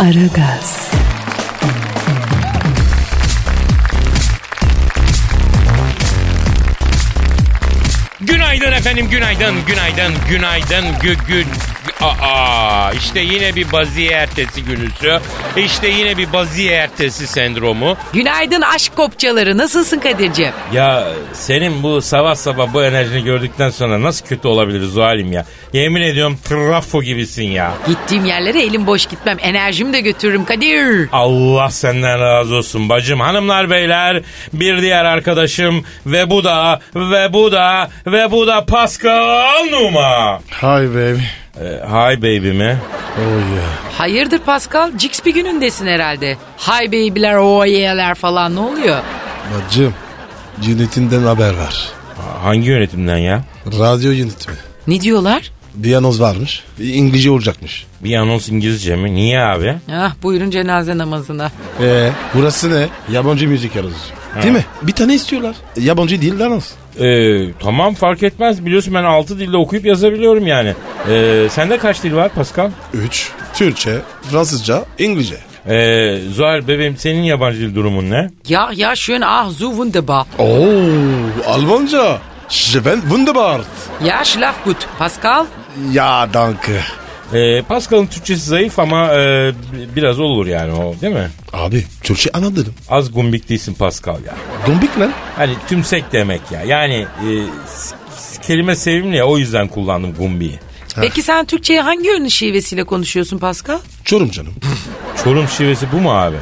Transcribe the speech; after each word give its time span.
Aragaz, 0.00 0.90
Günaydın 8.20 8.72
efendim, 8.72 9.08
günaydın, 9.10 9.54
günaydın, 9.66 10.14
günaydın, 10.28 10.84
gü 11.02 11.14
gü... 11.28 11.44
Aa, 12.00 12.92
işte 12.92 13.20
yine 13.20 13.54
bir 13.56 13.72
baziye 13.72 14.10
ertesi 14.10 14.64
günüsü. 14.64 15.20
İşte 15.56 15.88
yine 15.88 16.16
bir 16.16 16.32
baziye 16.32 16.72
ertesi 16.72 17.26
sendromu. 17.26 17.96
Günaydın 18.12 18.60
aşk 18.60 18.96
kopçaları. 18.96 19.58
Nasılsın 19.58 19.98
Kadir'ciğim? 19.98 20.52
Ya 20.72 21.04
senin 21.32 21.82
bu 21.82 22.02
sabah 22.02 22.34
sabah 22.34 22.74
bu 22.74 22.84
enerjini 22.84 23.24
gördükten 23.24 23.70
sonra 23.70 24.02
nasıl 24.02 24.26
kötü 24.26 24.48
olabiliriz 24.48 24.90
Zuhal'im 24.92 25.32
ya? 25.32 25.44
Yemin 25.72 26.02
ediyorum 26.02 26.38
trafo 26.48 27.02
gibisin 27.02 27.44
ya. 27.50 27.72
Gittiğim 27.86 28.24
yerlere 28.24 28.62
elim 28.62 28.86
boş 28.86 29.06
gitmem. 29.06 29.36
Enerjimi 29.40 29.92
de 29.92 30.00
götürürüm 30.00 30.44
Kadir. 30.44 31.08
Allah 31.12 31.70
senden 31.70 32.20
razı 32.20 32.54
olsun 32.54 32.88
bacım. 32.88 33.20
Hanımlar 33.20 33.70
beyler 33.70 34.22
bir 34.52 34.82
diğer 34.82 35.04
arkadaşım 35.04 35.84
ve 36.06 36.30
bu 36.30 36.44
da 36.44 36.80
ve 36.94 37.32
bu 37.32 37.52
da 37.52 37.90
ve 38.06 38.30
bu 38.30 38.46
da 38.46 38.64
Pascal 38.64 39.64
Numa. 39.70 40.40
Hi 40.62 40.88
baby. 40.94 41.39
Ee, 41.58 41.62
hi 41.86 42.16
baby 42.22 42.52
mi? 42.52 42.78
Oh 43.18 43.54
yeah. 43.54 43.98
Hayırdır 43.98 44.38
Pascal? 44.38 44.90
Cix 44.98 45.24
bir 45.26 45.34
günündesin 45.34 45.86
herhalde. 45.86 46.36
Hi 46.58 46.88
baby'ler, 46.88 47.34
oh 47.34 47.66
yeah'ler 47.66 48.14
falan 48.14 48.56
ne 48.56 48.60
oluyor? 48.60 48.98
Bacım. 49.54 49.94
Yönetinden 50.62 51.22
haber 51.22 51.54
var. 51.54 51.88
Hangi 52.42 52.68
yönetimden 52.68 53.16
ya? 53.18 53.44
Radyo 53.66 54.10
yönetimi. 54.10 54.56
Ne 54.86 55.00
diyorlar? 55.00 55.50
Bir 55.74 55.94
anons 55.94 56.20
varmış. 56.20 56.64
İngilizce 56.80 57.30
olacakmış. 57.30 57.86
Bir 58.00 58.16
anons 58.16 58.48
İngilizce 58.48 58.96
mi? 58.96 59.14
Niye 59.14 59.40
abi? 59.40 59.76
Ah 59.92 60.12
buyurun 60.22 60.50
cenaze 60.50 60.98
namazına. 60.98 61.50
Ee, 61.80 62.10
burası 62.34 62.70
ne? 62.80 62.88
Yabancı 63.12 63.48
müzik 63.48 63.76
arası. 63.76 63.96
Değil 64.42 64.54
mi? 64.54 64.64
Bir 64.82 64.92
tane 64.92 65.14
istiyorlar. 65.14 65.56
Yabancı 65.76 66.22
değil 66.22 66.40
anons. 66.46 66.70
Ee, 67.00 67.52
tamam 67.62 67.94
fark 67.94 68.22
etmez. 68.22 68.66
Biliyorsun 68.66 68.94
ben 68.94 69.04
6 69.04 69.38
dilde 69.38 69.56
okuyup 69.56 69.84
yazabiliyorum 69.86 70.46
yani. 70.46 70.74
Ee, 71.10 71.46
sende 71.50 71.78
kaç 71.78 72.02
dil 72.02 72.14
var 72.14 72.28
Pascal? 72.28 72.70
3. 72.94 73.30
Türkçe, 73.54 73.98
Fransızca, 74.30 74.84
İngilizce. 74.98 75.36
Ee, 75.68 76.18
Zuhal 76.32 76.68
bebeğim 76.68 76.96
senin 76.96 77.22
yabancı 77.22 77.58
dil 77.60 77.74
durumun 77.74 78.10
ne? 78.10 78.30
Ya 78.48 78.70
ya 78.74 78.96
schön 78.96 79.20
ah 79.20 79.50
so 79.50 79.70
wunderbar. 79.70 80.26
Oo, 80.38 80.66
Almanca. 81.46 82.18
Je 82.48 82.84
ben 82.84 83.00
wunderbar. 83.00 83.60
Ya 84.04 84.24
schlaf 84.24 84.64
gut. 84.64 84.76
Pascal? 84.98 85.44
Ya 85.92 86.28
danke. 86.34 86.80
Ee, 87.34 87.62
Pascal'ın 87.62 88.06
Türkçesi 88.06 88.44
zayıf 88.44 88.78
ama 88.78 89.14
e, 89.14 89.52
biraz 89.96 90.20
olur 90.20 90.46
yani 90.46 90.72
o 90.72 90.94
değil 91.00 91.12
mi? 91.14 91.30
Abi 91.52 91.84
Türkçe 92.02 92.30
anladım. 92.32 92.74
Az 92.88 93.12
gumbik 93.12 93.48
değilsin 93.48 93.74
Pascal 93.74 94.24
ya. 94.26 94.34
Dombik 94.66 94.98
lan. 95.00 95.12
Hani 95.36 95.52
tümsek 95.68 96.12
demek 96.12 96.40
ya. 96.50 96.62
Yani 96.62 96.94
e, 96.94 97.28
kelime 98.42 98.76
sevimli 98.76 99.16
ya 99.16 99.26
o 99.26 99.38
yüzden 99.38 99.68
kullandım 99.68 100.14
gumbiyi. 100.14 100.58
Peki 101.00 101.22
sen 101.22 101.44
Türkçeyi 101.44 101.80
hangi 101.80 102.08
yönlü 102.08 102.30
şivesiyle 102.30 102.84
konuşuyorsun 102.84 103.38
Pascal? 103.38 103.78
Çorum 104.04 104.30
canım. 104.30 104.54
Çorum 105.24 105.48
şivesi 105.48 105.86
bu 105.92 105.96
mu 105.96 106.12
abi? 106.18 106.36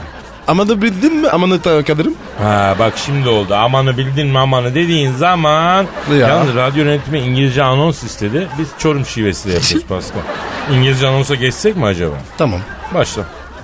Amanı 0.49 0.83
bildin 0.83 1.17
mi? 1.17 1.29
Amanı 1.29 1.63
kaderim. 1.63 2.15
Ha 2.43 2.75
bak 2.79 2.93
şimdi 3.07 3.29
oldu. 3.29 3.55
Amanı 3.55 3.99
bildin 3.99 4.27
mi 4.27 4.39
amanı 4.39 4.75
dediğin 4.75 5.13
zaman 5.13 5.87
Ya. 6.11 6.17
yalnız 6.29 6.55
radyo 6.55 6.85
yönetimi 6.85 7.19
İngilizce 7.19 7.63
anons 7.63 8.03
istedi. 8.03 8.49
Biz 8.59 8.69
Çorum 8.79 9.07
şivesiyle 9.07 9.55
yapıyoruz 9.55 9.87
Pascal. 9.89 10.21
İngilizce 10.75 11.07
anonsa 11.07 11.35
geçsek 11.35 11.77
mi 11.77 11.85
acaba? 11.85 12.15
Tamam. 12.39 12.61
Başla. 12.95 13.23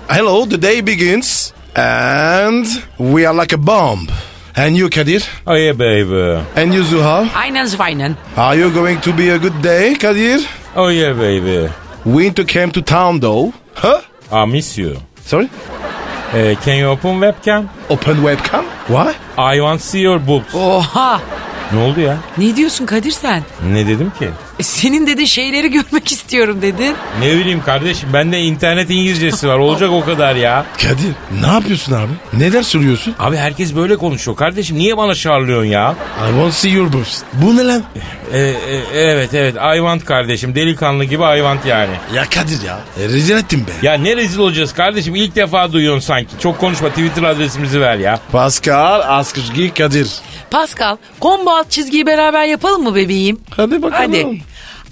Hello, 0.09 0.49
the 0.49 0.63
day 0.63 0.87
begins 0.87 1.53
and 1.77 2.67
we 2.99 3.29
are 3.29 3.39
like 3.43 3.57
a 3.57 3.67
bomb. 3.67 4.09
And 4.57 4.77
you 4.77 4.91
Kadir? 4.91 5.25
Oh 5.47 5.57
yeah 5.57 5.75
baby. 5.79 6.39
And 6.61 6.73
you 6.75 6.85
Zuhal? 6.85 7.27
Aynen 7.35 7.65
Zweinen. 7.67 8.17
Are 8.37 8.59
you 8.61 8.75
going 8.75 9.01
to 9.01 9.19
be 9.19 9.33
a 9.33 9.37
good 9.37 9.65
day 9.65 9.99
Kadir? 9.99 10.41
Oh 10.77 10.91
yeah 10.93 11.17
baby. 11.19 11.69
Winter 12.05 12.47
came 12.47 12.71
to 12.73 12.83
town 12.85 13.21
though. 13.21 13.53
Huh? 13.75 14.01
I 14.33 14.47
miss 14.53 14.79
you. 14.79 14.97
Sorry? 15.27 15.49
Eh, 16.35 16.57
can 16.65 16.75
you 16.75 16.89
open 16.89 17.21
webcam? 17.21 17.69
Open 17.89 18.17
webcam? 18.17 18.65
Why? 18.89 19.15
I 19.39 19.61
want 19.61 19.81
to 19.81 19.87
see 19.87 20.01
your 20.01 20.19
boobs. 20.19 20.55
Oha! 20.55 21.21
Ne 21.73 21.79
oldu 21.81 22.01
ya? 22.01 22.17
Ne 22.39 22.57
diyorsun 22.57 22.87
Kadir 22.87 23.11
sen? 23.11 23.43
Ne 23.73 23.87
dedim 23.87 24.13
ki? 24.19 24.31
E, 24.59 24.63
senin 24.63 25.07
dedi 25.07 25.27
şeyleri 25.29 25.71
görmek 25.71 26.13
istiyorum 26.13 26.63
dedin. 26.63 26.95
Ne 27.21 27.37
bileyim 27.37 27.63
kardeşim 27.63 28.09
bende 28.13 28.41
internet 28.41 28.91
İngilizcesi 28.91 29.49
var 29.49 29.59
olacak 29.59 29.91
o 29.91 30.05
kadar 30.05 30.35
ya. 30.37 30.67
Kadir 30.83 31.41
ne 31.41 31.47
yapıyorsun 31.47 31.93
abi? 31.93 32.11
Neler 32.33 32.63
söylüyorsun? 32.63 33.15
Abi 33.19 33.37
herkes 33.37 33.77
böyle 33.77 33.97
konuşuyor 33.97 34.37
kardeşim 34.37 34.79
niye 34.79 34.97
bana 34.97 35.15
şarlıyorsun 35.15 35.69
ya? 35.71 35.95
I 36.19 36.27
want 36.27 36.47
to 36.53 36.59
see 36.59 36.71
your 36.71 36.93
boobs. 36.93 37.23
Bu 37.33 37.57
ne 37.57 37.65
lan? 37.67 37.83
E, 38.33 38.39
e, 38.39 38.55
evet 38.95 39.35
evet 39.35 39.55
I 39.55 39.77
want 39.77 40.05
kardeşim 40.05 40.55
delikanlı 40.55 41.05
gibi 41.05 41.23
I 41.23 41.37
want 41.37 41.67
yani. 41.67 41.95
Ya 42.15 42.25
Kadir 42.25 42.63
ya. 42.67 42.79
E, 43.01 43.09
rezil 43.09 43.37
ettin 43.37 43.67
be. 43.67 43.71
Ya 43.83 43.95
ne 43.95 44.17
rezil 44.17 44.39
olacağız 44.39 44.73
kardeşim 44.75 45.15
ilk 45.15 45.37
defa 45.37 45.73
duyuyorsun 45.73 46.01
sanki. 46.07 46.29
Çok 46.43 46.59
konuşma 46.59 46.89
Twitter 46.89 47.23
adresimizi 47.23 47.81
ver 47.81 47.97
ya. 47.97 48.21
Pascal 48.33 49.01
Askışgi 49.19 49.75
Kadir. 49.75 50.09
Pascal, 50.51 50.97
combo 51.21 51.51
alt 51.51 51.71
çizgiyi 51.71 52.07
beraber 52.07 52.45
yapalım 52.45 52.83
mı 52.83 52.95
bebeğim? 52.95 53.41
Hadi 53.51 53.83
bakalım. 53.83 54.13
Hadi. 54.13 54.43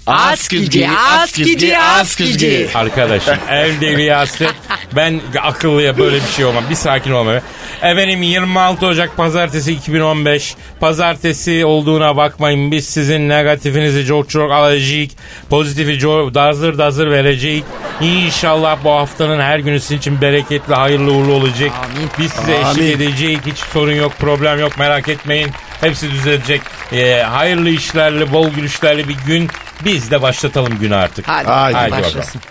Askici, 0.07 0.89
askici, 0.89 1.77
askici. 1.77 2.67
Arkadaşım 2.75 3.35
ev 3.51 3.81
deli 3.81 4.11
hasret. 4.13 4.53
Ben 4.95 5.21
akıllıya 5.41 5.97
böyle 5.97 6.15
bir 6.15 6.27
şey 6.35 6.45
olmam. 6.45 6.63
Bir 6.69 6.75
sakin 6.75 7.11
olma. 7.11 7.33
Efendim 7.81 8.21
26 8.23 8.85
Ocak 8.85 9.17
pazartesi 9.17 9.71
2015. 9.73 10.55
Pazartesi 10.79 11.65
olduğuna 11.65 12.17
bakmayın. 12.17 12.71
Biz 12.71 12.89
sizin 12.89 13.29
negatifinizi 13.29 14.05
çok 14.05 14.29
çok 14.29 14.51
alacak. 14.51 15.09
Pozitifi 15.49 15.99
çok 15.99 16.33
dazır 16.33 16.77
dazır 16.77 17.11
verecek. 17.11 17.63
İnşallah 18.01 18.77
bu 18.83 18.91
haftanın 18.91 19.39
her 19.39 19.59
günü 19.59 19.79
sizin 19.79 19.97
için 19.97 20.21
bereketli, 20.21 20.73
hayırlı 20.75 21.11
uğurlu 21.11 21.33
olacak. 21.33 21.71
Amin. 21.85 22.09
Biz 22.19 22.31
size 22.31 22.51
eşlik 22.53 22.65
Amin. 22.65 22.91
edeceğiz. 22.91 23.39
Hiç 23.45 23.57
sorun 23.57 23.93
yok, 23.93 24.11
problem 24.19 24.59
yok. 24.59 24.77
Merak 24.77 25.09
etmeyin. 25.09 25.49
Hepsi 25.81 26.11
düzelecek. 26.11 26.61
Ee, 26.93 27.13
hayırlı 27.29 27.69
işlerle, 27.69 28.33
bol 28.33 28.49
gülüşlerle 28.49 29.07
bir 29.07 29.17
gün. 29.27 29.49
Biz 29.85 30.11
de 30.11 30.21
başlatalım 30.21 30.79
günü 30.79 30.95
artık. 30.95 31.27
Hadi, 31.27 31.47
Haydi 31.47 31.75
bakalım. 31.91 32.03
başlasın. 32.03 32.41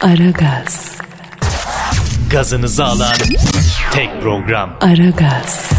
Aragaz, 0.00 0.92
gazınızı 2.30 2.84
alan 2.84 3.14
tek 3.92 4.22
program. 4.22 4.76
Aragaz, 4.80 5.70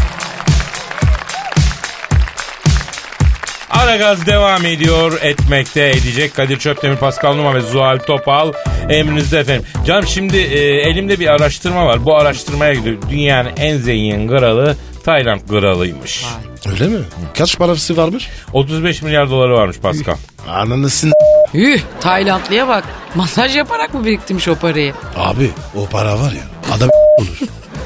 Aragaz 3.70 4.26
devam 4.26 4.66
ediyor 4.66 5.18
etmekte 5.22 5.88
edecek. 5.90 6.34
Kadir 6.34 6.58
Çöptemir, 6.58 6.96
Pascal 6.96 7.34
Numa 7.34 7.54
ve 7.54 7.60
Zuhal 7.60 7.98
Topal 7.98 8.52
emrinizde 8.88 9.38
efendim. 9.38 9.64
Canım 9.86 10.06
şimdi 10.06 10.36
e, 10.36 10.58
elimde 10.90 11.20
bir 11.20 11.26
araştırma 11.28 11.86
var. 11.86 12.04
Bu 12.04 12.16
araştırmaya 12.16 12.74
gidiyor. 12.74 12.96
Dünyanın 13.10 13.50
en 13.56 13.76
zengin 13.76 14.28
kralı 14.28 14.76
Tayland 15.04 15.40
kralıymış. 15.48 16.24
Öyle 16.72 16.86
mi? 16.86 16.98
Kaç 17.38 17.58
parası 17.58 17.96
varmış? 17.96 18.28
35 18.52 19.02
milyar 19.02 19.30
doları 19.30 19.54
varmış 19.54 19.78
Pascal. 19.78 20.14
Ananısın. 20.48 21.12
Üh, 21.54 21.80
Taylandlıya 22.00 22.68
bak. 22.68 22.84
Masaj 23.14 23.56
yaparak 23.56 23.94
mı 23.94 24.04
biriktirmiş 24.04 24.48
o 24.48 24.54
parayı? 24.54 24.94
Abi 25.16 25.50
o 25.76 25.86
para 25.86 26.20
var 26.20 26.32
ya 26.32 26.74
adam 26.76 26.88
olur. 27.18 27.38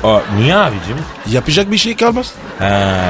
Aa, 0.05 0.21
niye 0.39 0.57
abicim? 0.57 0.97
Yapacak 1.31 1.71
bir 1.71 1.77
şey 1.79 1.97
kalmaz. 1.97 2.33
Ha, 2.59 2.65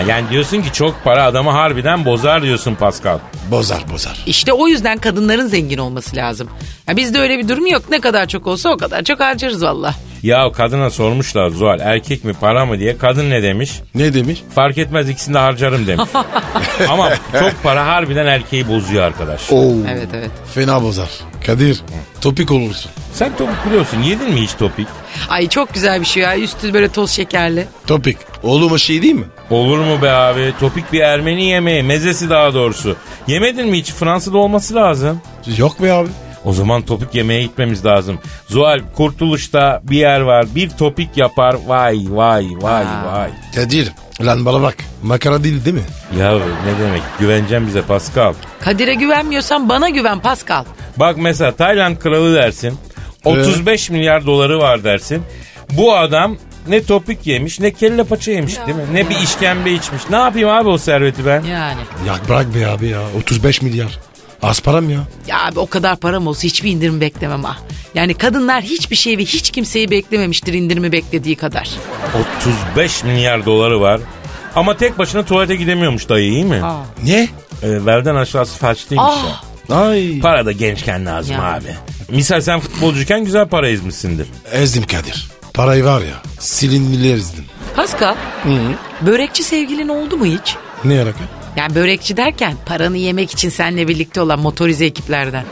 yani 0.08 0.30
diyorsun 0.30 0.62
ki 0.62 0.72
çok 0.72 1.04
para 1.04 1.24
adamı 1.24 1.50
harbiden 1.50 2.04
bozar 2.04 2.42
diyorsun 2.42 2.74
Pascal. 2.74 3.18
Bozar 3.50 3.78
bozar. 3.92 4.22
İşte 4.26 4.52
o 4.52 4.68
yüzden 4.68 4.98
kadınların 4.98 5.46
zengin 5.46 5.78
olması 5.78 6.16
lazım. 6.16 6.48
Ya 6.88 6.96
bizde 6.96 7.18
öyle 7.20 7.38
bir 7.38 7.48
durum 7.48 7.66
yok. 7.66 7.82
Ne 7.90 8.00
kadar 8.00 8.26
çok 8.26 8.46
olsa 8.46 8.68
o 8.70 8.76
kadar 8.76 9.02
çok 9.04 9.20
harcarız 9.20 9.62
valla. 9.62 9.94
Ya 10.22 10.52
kadına 10.52 10.90
sormuşlar 10.90 11.50
Zuhal 11.50 11.80
erkek 11.80 12.24
mi 12.24 12.32
para 12.40 12.66
mı 12.66 12.78
diye. 12.78 12.98
Kadın 12.98 13.30
ne 13.30 13.42
demiş? 13.42 13.80
Ne 13.94 14.14
demiş? 14.14 14.42
Fark 14.54 14.78
etmez 14.78 15.08
ikisini 15.08 15.34
de 15.34 15.38
harcarım 15.38 15.86
demiş. 15.86 16.10
Ama 16.88 17.10
çok 17.40 17.62
para 17.62 17.86
harbiden 17.86 18.26
erkeği 18.26 18.68
bozuyor 18.68 19.02
arkadaş. 19.02 19.52
Oo. 19.52 19.72
Evet 19.88 20.08
evet. 20.14 20.30
Fena 20.54 20.82
bozar. 20.82 21.08
Kadir 21.46 21.80
topik 22.20 22.50
olursun. 22.50 22.90
Sen 23.12 23.36
topuk 23.36 23.66
biliyorsun 23.66 24.02
yedin 24.02 24.30
mi 24.34 24.40
hiç 24.42 24.54
topik? 24.54 24.86
Ay 25.28 25.48
çok 25.48 25.74
güzel 25.74 26.00
bir 26.00 26.06
şey 26.06 26.22
ya. 26.22 26.38
Üstü 26.38 26.74
böyle 26.74 26.88
toz 26.88 27.10
şekerli. 27.10 27.66
Topik. 27.86 28.16
Oğlum 28.42 28.72
o 28.72 28.78
şey 28.78 29.02
değil 29.02 29.14
mi? 29.14 29.24
Olur 29.50 29.78
mu 29.78 30.02
be 30.02 30.10
abi? 30.10 30.52
Topik 30.60 30.92
bir 30.92 31.00
Ermeni 31.00 31.44
yemeği. 31.44 31.82
Mezesi 31.82 32.30
daha 32.30 32.54
doğrusu. 32.54 32.96
Yemedin 33.26 33.68
mi 33.68 33.78
hiç? 33.78 33.92
Fransa'da 33.92 34.38
olması 34.38 34.74
lazım. 34.74 35.20
Yok 35.56 35.82
be 35.82 35.92
abi. 35.92 36.08
O 36.48 36.52
zaman 36.52 36.82
topik 36.82 37.14
yemeye 37.14 37.42
gitmemiz 37.42 37.84
lazım. 37.84 38.18
Zuhal 38.46 38.80
Kurtuluş'ta 38.96 39.80
bir 39.84 39.96
yer 39.98 40.20
var. 40.20 40.46
Bir 40.54 40.70
topik 40.70 41.16
yapar. 41.16 41.56
Vay 41.66 41.98
vay 42.08 42.46
vay 42.60 42.84
vay. 43.06 43.30
Kadir 43.54 43.92
lan 44.20 44.44
bana 44.46 44.62
bak. 44.62 44.76
Makara 45.02 45.44
değil 45.44 45.64
değil 45.64 45.76
mi? 45.76 45.82
Ya 46.18 46.32
ne 46.38 46.84
demek? 46.84 47.02
Güveneceğim 47.20 47.66
bize 47.66 47.82
Pascal. 47.82 48.34
Kadir'e 48.60 48.94
güvenmiyorsan 48.94 49.68
bana 49.68 49.88
güven 49.88 50.20
Pascal. 50.20 50.64
Bak 50.96 51.16
mesela 51.18 51.52
Tayland 51.52 51.96
kralı 51.96 52.34
dersin. 52.34 52.78
35 53.24 53.90
milyar 53.90 54.26
doları 54.26 54.58
var 54.58 54.84
dersin. 54.84 55.22
Bu 55.72 55.96
adam 55.96 56.36
ne 56.68 56.82
topik 56.82 57.26
yemiş 57.26 57.60
ne 57.60 57.70
kelle 57.70 58.04
paça 58.04 58.30
yemiş 58.30 58.56
değil 58.66 58.76
mi? 58.78 58.84
Ne 58.92 59.08
bir 59.10 59.16
işkembe 59.16 59.72
içmiş. 59.72 60.02
Ne 60.10 60.16
yapayım 60.16 60.48
abi 60.48 60.68
o 60.68 60.78
serveti 60.78 61.26
ben? 61.26 61.42
Yani. 61.42 61.80
Ya 62.06 62.14
bırak 62.28 62.54
be 62.54 62.66
abi 62.66 62.88
ya. 62.88 63.00
35 63.18 63.62
milyar. 63.62 63.98
Az 64.42 64.60
param 64.60 64.90
ya. 64.90 65.00
Ya 65.26 65.44
abi 65.46 65.58
o 65.60 65.66
kadar 65.66 65.96
param 65.96 66.26
olsa 66.26 66.42
hiçbir 66.42 66.70
indirim 66.70 67.00
beklemem 67.00 67.44
ha. 67.44 67.56
Yani 67.94 68.14
kadınlar 68.14 68.62
hiçbir 68.62 68.96
şey 68.96 69.18
ve 69.18 69.22
hiç 69.22 69.50
kimseyi 69.50 69.90
beklememiştir 69.90 70.52
indirimi 70.54 70.92
beklediği 70.92 71.36
kadar. 71.36 71.70
35 72.40 73.04
milyar 73.04 73.46
doları 73.46 73.80
var. 73.80 74.00
Ama 74.54 74.76
tek 74.76 74.98
başına 74.98 75.24
tuvalete 75.24 75.56
gidemiyormuş 75.56 76.08
dayı 76.08 76.30
iyi 76.30 76.44
mi? 76.44 76.62
Ne? 77.04 77.28
E, 77.62 77.86
belden 77.86 78.14
aşağısı 78.14 78.58
felçliymiş 78.58 79.06
Ah. 79.08 79.40
ya. 79.68 79.76
Ay. 79.76 80.20
Para 80.20 80.46
da 80.46 80.52
gençken 80.52 81.06
lazım 81.06 81.32
Ya. 81.32 81.42
abi. 81.54 81.74
Misal 82.08 82.40
sen 82.40 82.60
futbolcuyken 82.60 83.24
güzel 83.24 83.48
para 83.48 83.68
ezmişsindir. 83.68 84.26
Ezdim 84.52 84.86
Kadir. 84.86 85.28
Parayı 85.54 85.84
var 85.84 86.00
ya. 86.00 86.22
Silindiler 86.38 87.14
ezdim. 87.14 87.44
Pascal, 87.76 88.14
börekçi 89.00 89.42
sevgilin 89.44 89.88
oldu 89.88 90.16
mu 90.16 90.26
hiç? 90.26 90.56
Ne 90.84 91.02
alaka? 91.02 91.18
Yani 91.58 91.74
börekçi 91.74 92.16
derken 92.16 92.54
paranı 92.66 92.96
yemek 92.96 93.30
için 93.32 93.48
seninle 93.48 93.88
birlikte 93.88 94.20
olan 94.20 94.38
motorize 94.40 94.84
ekiplerden. 94.86 95.44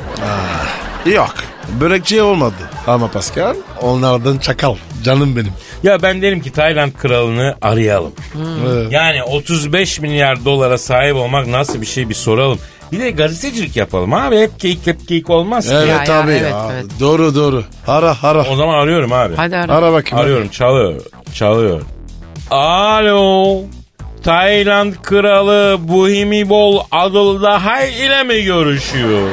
Yok. 1.06 1.34
Börekçi 1.80 2.22
olmadı. 2.22 2.54
Ama 2.86 3.10
Pascal 3.10 3.56
onlardan 3.82 4.38
çakal. 4.38 4.76
Canım 5.04 5.36
benim. 5.36 5.52
Ya 5.82 6.02
ben 6.02 6.22
derim 6.22 6.40
ki 6.40 6.52
Tayland 6.52 6.92
kralını 6.92 7.54
arayalım. 7.62 8.12
Ee, 8.34 8.94
Yani 8.94 9.22
35 9.22 10.00
milyar 10.00 10.44
dolara 10.44 10.78
sahip 10.78 11.16
olmak 11.16 11.46
nasıl 11.46 11.80
bir 11.80 11.86
şey 11.86 12.08
bir 12.08 12.14
soralım. 12.14 12.58
Bir 12.92 13.00
de 13.00 13.10
gazetecilik 13.10 13.76
yapalım 13.76 14.14
abi. 14.14 14.38
Hep 14.38 14.60
keyik 14.60 14.86
hep 14.86 15.08
keyik 15.08 15.30
olmaz 15.30 15.68
ki. 15.68 15.74
Evet 15.74 15.88
Ya, 15.88 16.04
ya, 16.14 16.22
abi 16.22 16.30
evet, 16.30 16.42
ya. 16.52 16.70
evet. 16.72 16.84
Doğru 17.00 17.34
doğru. 17.34 17.64
Ara 17.86 18.16
ara. 18.22 18.44
O 18.44 18.56
zaman 18.56 18.74
arıyorum 18.74 19.12
abi. 19.12 19.34
Hadi 19.36 19.56
ara. 19.56 19.72
Ara 19.74 19.92
bakayım. 19.92 20.24
Arıyorum 20.24 20.48
çalıyor. 20.48 21.00
Çalıyor. 21.34 21.82
Alo. 22.50 23.60
Tayland 24.26 24.94
kralı 25.02 25.78
Buhimibol 25.80 26.80
Adıldahay 26.90 28.06
ile 28.06 28.22
mi 28.22 28.44
görüşüyor? 28.44 29.28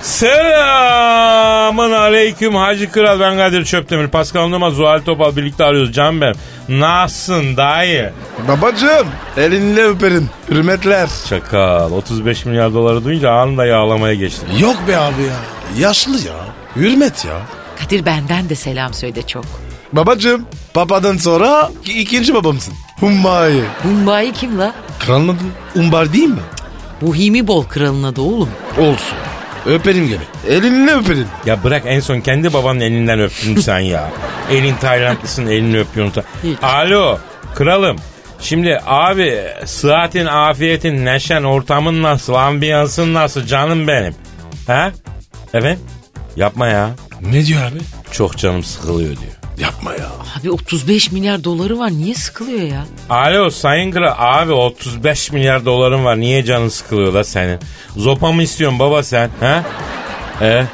Selamın 0.00 1.92
aleyküm 1.92 2.54
Hacı 2.54 2.92
Kral 2.92 3.20
ben 3.20 3.36
Kadir 3.36 3.64
Çöptemir. 3.64 4.08
Pascal 4.08 4.48
Numa 4.48 4.70
Zuhal 4.70 5.00
Topal 5.00 5.36
birlikte 5.36 5.64
arıyoruz 5.64 5.92
can 5.92 6.20
ben. 6.20 6.34
Nasılsın 6.68 7.56
dayı? 7.56 8.12
Babacım 8.48 9.06
elinle 9.36 9.84
öperim. 9.84 10.30
Hürmetler. 10.50 11.08
Çakal 11.28 11.92
35 11.92 12.44
milyar 12.44 12.74
doları 12.74 13.04
duyunca 13.04 13.30
anında 13.32 13.66
yağlamaya 13.66 14.14
geçtim. 14.14 14.48
Yok 14.58 14.76
be 14.88 14.96
abi 14.96 15.22
ya. 15.22 15.36
Yaşlı 15.78 16.16
ya. 16.16 16.34
Hürmet 16.76 17.24
ya. 17.24 17.38
Kadir 17.80 18.06
benden 18.06 18.48
de 18.48 18.54
selam 18.54 18.94
söyle 18.94 19.22
çok. 19.26 19.65
Babacım 19.92 20.46
papadan 20.74 21.16
sonra 21.16 21.70
ki- 21.84 22.00
ikinci 22.00 22.34
babamsın. 22.34 22.74
Hummayi. 23.00 23.62
Mumbai 23.84 24.32
kim 24.32 24.58
la? 24.58 24.72
Kralın 24.98 25.28
adı 25.28 25.38
Umbar 25.74 26.12
değil 26.12 26.28
mi? 26.28 26.40
Buhimi 27.00 27.46
bol 27.46 27.64
kralına 27.64 28.16
da 28.16 28.22
oğlum. 28.22 28.48
Olsun. 28.78 29.16
Öperim 29.66 30.06
gibi. 30.06 30.18
Elinle 30.48 30.92
öperim. 30.94 31.26
Ya 31.46 31.64
bırak 31.64 31.82
en 31.86 32.00
son 32.00 32.20
kendi 32.20 32.52
babanın 32.52 32.80
elinden 32.80 33.20
öptün 33.20 33.56
sen 33.56 33.78
ya. 33.78 34.10
Elin 34.50 34.74
Taylandlısın 34.74 35.46
elini 35.46 35.78
öpüyorsun. 35.78 36.22
Hiç. 36.44 36.58
Alo 36.62 37.18
kralım. 37.54 37.96
Şimdi 38.40 38.80
abi 38.86 39.42
sıhhatin, 39.64 40.26
afiyetin, 40.26 41.04
neşen, 41.04 41.42
ortamın 41.44 42.02
nasıl, 42.02 42.34
ambiyansın 42.34 43.14
nasıl 43.14 43.46
canım 43.46 43.88
benim? 43.88 44.14
Ha? 44.66 44.92
Evet. 45.54 45.78
Yapma 46.36 46.66
ya. 46.68 46.90
Ne 47.20 47.46
diyor 47.46 47.62
abi? 47.62 47.78
Çok 48.12 48.36
canım 48.38 48.62
sıkılıyor 48.62 49.08
diyor. 49.16 49.32
Yapma 49.58 49.92
ya. 49.92 50.08
Abi 50.40 50.50
35 50.50 51.12
milyar 51.12 51.44
doları 51.44 51.78
var 51.78 51.90
niye 51.90 52.14
sıkılıyor 52.14 52.60
ya? 52.62 52.84
Alo 53.10 53.50
Sayın 53.50 53.90
Kral 53.90 54.14
abi 54.18 54.52
35 54.52 55.32
milyar 55.32 55.64
doların 55.64 56.04
var 56.04 56.20
niye 56.20 56.44
canın 56.44 56.68
sıkılıyor 56.68 57.14
da 57.14 57.24
senin? 57.24 57.58
Zopa 57.96 58.32
mı 58.32 58.42
istiyorsun 58.42 58.78
baba 58.78 59.02
sen? 59.02 59.30
Ha? 59.40 59.64
E? 60.42 60.64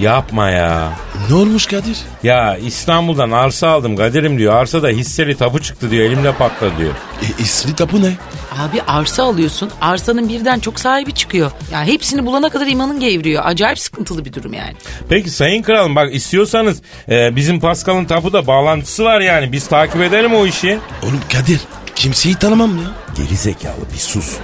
Yapma 0.00 0.50
ya. 0.50 0.92
Ne 1.30 1.34
olmuş 1.34 1.66
Kadir? 1.66 1.98
Ya 2.22 2.56
İstanbul'dan 2.56 3.30
arsa 3.30 3.68
aldım 3.68 3.96
Kadir'im 3.96 4.38
diyor. 4.38 4.54
Arsada 4.54 4.88
hisseli 4.88 5.36
tapu 5.36 5.58
çıktı 5.62 5.90
diyor. 5.90 6.04
Elimde 6.04 6.32
patladı 6.32 6.72
diyor. 6.78 6.92
E, 7.22 7.42
isli 7.42 7.74
tapu 7.74 8.02
ne? 8.02 8.12
Abi 8.58 8.82
arsa 8.82 9.22
alıyorsun. 9.22 9.70
Arsanın 9.80 10.28
birden 10.28 10.58
çok 10.58 10.80
sahibi 10.80 11.14
çıkıyor. 11.14 11.50
Ya 11.72 11.84
hepsini 11.84 12.26
bulana 12.26 12.48
kadar 12.48 12.66
imanın 12.66 13.00
gevriyor. 13.00 13.42
Acayip 13.46 13.78
sıkıntılı 13.78 14.24
bir 14.24 14.32
durum 14.32 14.52
yani. 14.52 14.74
Peki 15.08 15.30
Sayın 15.30 15.62
Kralım 15.62 15.96
bak 15.96 16.14
istiyorsanız 16.14 16.82
e, 17.08 17.36
bizim 17.36 17.60
Pascal'ın 17.60 18.04
tapuda 18.04 18.46
bağlantısı 18.46 19.04
var 19.04 19.20
yani. 19.20 19.52
Biz 19.52 19.66
takip 19.66 20.02
edelim 20.02 20.34
o 20.34 20.46
işi. 20.46 20.78
Oğlum 21.02 21.20
Kadir 21.32 21.60
kimseyi 21.94 22.34
tanımam 22.34 22.76
ya. 22.76 22.84
Geri 23.16 23.36
zekalı 23.36 23.92
bir 23.92 23.98
sus. 23.98 24.36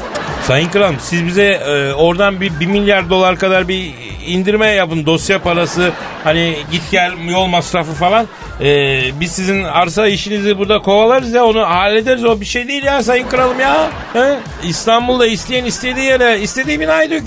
Sayın 0.47 0.69
Kralım 0.69 0.97
siz 1.01 1.27
bize 1.27 1.45
e, 1.45 1.93
oradan 1.93 2.41
bir, 2.41 2.61
bir 2.61 2.67
milyar 2.67 3.11
dolar 3.11 3.39
kadar 3.39 3.69
bir 3.69 3.95
indirme 4.27 4.67
yapın. 4.67 5.07
Dosya 5.07 5.43
parası 5.43 5.93
hani 6.25 6.57
git 6.73 6.83
gel 6.91 7.13
yol 7.31 7.47
masrafı 7.47 7.93
falan. 7.93 8.27
E, 8.61 9.01
biz 9.21 9.33
sizin 9.33 9.63
arsa 9.65 10.09
işinizi 10.09 10.59
burada 10.59 10.79
kovalarız 10.79 11.33
ya 11.33 11.45
onu 11.45 11.63
hallederiz. 11.63 12.25
O 12.25 12.41
bir 12.41 12.47
şey 12.47 12.69
değil 12.69 12.85
ya 12.85 13.03
Sayın 13.03 13.29
Kralım 13.29 13.61
ya. 13.61 13.91
He? 14.13 14.35
İstanbul'da 14.69 15.27
isteyen 15.27 15.65
istediği 15.65 16.05
yere 16.07 16.41
istediği 16.41 16.81
binayı 16.81 17.11
dök, 17.11 17.23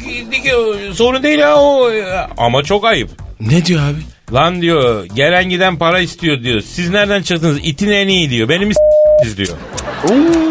sorun 0.94 1.24
değil 1.24 1.40
ya 1.40 1.56
o. 1.58 1.92
Ama 2.38 2.64
çok 2.64 2.86
ayıp. 2.86 3.10
Ne 3.40 3.66
diyor 3.66 3.82
abi? 3.82 4.00
Lan 4.34 4.62
diyor 4.62 5.06
gelen 5.06 5.50
giden 5.50 5.78
para 5.78 6.00
istiyor 6.00 6.44
diyor. 6.44 6.62
Siz 6.62 6.90
nereden 6.90 7.22
çıktınız? 7.22 7.60
İtin 7.64 7.92
en 7.92 8.08
iyi 8.08 8.30
diyor. 8.30 8.50
Benim 8.50 8.72
is- 8.72 9.38
diyor. 9.38 9.58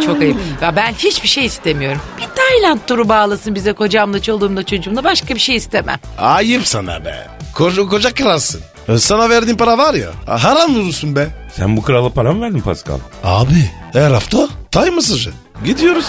Çok 0.07 0.21
ayıp. 0.23 0.37
Ya 0.63 0.77
ben 0.77 0.93
hiçbir 0.93 1.29
şey 1.29 1.45
istemiyorum. 1.45 2.01
Bir 2.19 2.27
Tayland 2.37 2.81
turu 2.87 3.09
bağlasın 3.09 3.55
bize 3.55 3.73
kocamla, 3.73 4.23
çoluğumla, 4.23 4.63
çocuğumla. 4.63 5.05
Başka 5.05 5.35
bir 5.35 5.41
şey 5.41 5.57
istemem. 5.57 5.99
Ayıp 6.19 6.67
sana 6.67 7.05
be. 7.05 7.27
Koca, 7.55 7.83
koca 7.87 8.15
kralsın. 8.15 8.61
E, 8.89 8.99
Sana 8.99 9.31
verdiğim 9.31 9.57
para 9.57 9.79
var 9.79 9.95
ya. 9.95 10.09
Haram 10.27 10.75
vurursun 10.75 11.17
be. 11.17 11.29
Sen 11.57 11.77
bu 11.77 11.83
krala 11.83 12.11
para 12.13 12.33
mı 12.33 12.41
verdin 12.43 12.61
Pascal? 12.61 12.99
Abi 13.25 13.71
her 13.93 14.11
hafta 14.11 14.49
tay 14.71 14.91
masajı. 14.91 15.31
Gidiyoruz. 15.65 16.07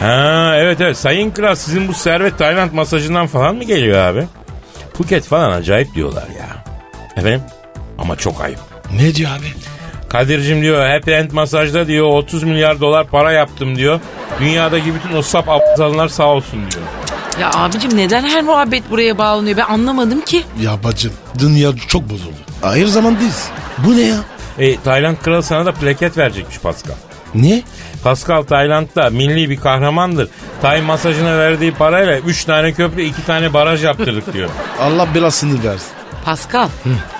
Ha 0.00 0.52
evet 0.56 0.80
evet 0.80 0.96
Sayın 0.96 1.30
Kral 1.30 1.54
sizin 1.54 1.88
bu 1.88 1.94
servet 1.94 2.38
Tayland 2.38 2.72
masajından 2.72 3.26
falan 3.26 3.54
mı 3.56 3.64
geliyor 3.64 3.98
abi? 3.98 4.26
Phuket 4.94 5.24
falan 5.24 5.50
acayip 5.52 5.94
diyorlar 5.94 6.26
ya. 6.38 6.64
Efendim? 7.16 7.42
Ama 7.98 8.16
çok 8.16 8.40
ayıp. 8.40 8.58
Ne 8.96 9.14
diyor 9.14 9.30
abi? 9.38 9.46
Kadir'cim 10.10 10.62
diyor 10.62 10.90
happy 10.90 11.14
end 11.14 11.30
masajda 11.30 11.86
diyor 11.86 12.06
30 12.06 12.42
milyar 12.42 12.80
dolar 12.80 13.06
para 13.06 13.32
yaptım 13.32 13.76
diyor. 13.76 14.00
Dünyadaki 14.40 14.94
bütün 14.94 15.16
o 15.16 15.22
sap 15.22 15.48
aptallar 15.48 16.08
sağ 16.08 16.26
olsun 16.26 16.60
diyor. 16.70 16.82
Ya 17.40 17.50
abicim 17.54 17.96
neden 17.96 18.24
her 18.24 18.42
muhabbet 18.42 18.90
buraya 18.90 19.18
bağlanıyor? 19.18 19.56
Ben 19.56 19.64
anlamadım 19.64 20.20
ki. 20.20 20.42
Ya 20.60 20.84
bacım 20.84 21.12
dünya 21.38 21.70
çok 21.88 22.10
bozuldu. 22.10 22.34
Hayır 22.62 22.86
zamandayız. 22.86 23.48
Bu 23.78 23.96
ne 23.96 24.00
ya? 24.00 24.16
E, 24.58 24.80
Tayland 24.80 25.16
kralı 25.16 25.42
sana 25.42 25.66
da 25.66 25.72
plaket 25.72 26.18
verecekmiş 26.18 26.58
Pascal. 26.58 26.94
Ne? 27.34 27.62
Pascal 28.04 28.42
Tayland'da 28.42 29.10
milli 29.10 29.50
bir 29.50 29.56
kahramandır. 29.56 30.28
Tay 30.62 30.80
masajına 30.82 31.38
verdiği 31.38 31.72
parayla 31.74 32.18
3 32.18 32.44
tane 32.44 32.72
köprü 32.72 33.02
2 33.02 33.26
tane 33.26 33.52
baraj 33.54 33.84
yaptırdık 33.84 34.32
diyor. 34.32 34.48
Allah 34.80 35.14
belasını 35.14 35.64
versin. 35.64 35.88
Pascal, 36.30 36.68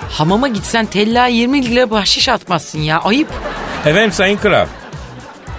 hamama 0.09 0.47
gitsen 0.47 0.85
tella 0.85 1.27
20 1.27 1.65
lira 1.65 1.91
bahşiş 1.91 2.29
atmazsın 2.29 2.79
ya. 2.79 2.99
Ayıp. 2.99 3.27
Efendim 3.85 4.11
Sayın 4.11 4.37
Kral. 4.37 4.65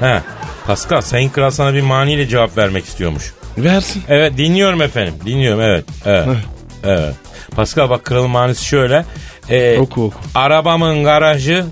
He. 0.00 0.20
Pascal 0.66 1.00
Sayın 1.00 1.28
Kral 1.28 1.50
sana 1.50 1.74
bir 1.74 1.80
maniyle 1.82 2.28
cevap 2.28 2.56
vermek 2.56 2.84
istiyormuş. 2.84 3.32
Versin. 3.58 4.02
Evet 4.08 4.36
dinliyorum 4.36 4.82
efendim. 4.82 5.14
Dinliyorum 5.26 5.60
evet. 5.60 5.84
Evet. 6.04 6.26
evet. 6.84 7.14
Pascal 7.56 7.90
bak 7.90 8.04
kralın 8.04 8.30
manisi 8.30 8.64
şöyle. 8.64 9.04
Ee, 9.50 9.78
Oku 9.78 10.04
oku. 10.04 10.18
Arabamın 10.34 11.04
garajı, 11.04 11.64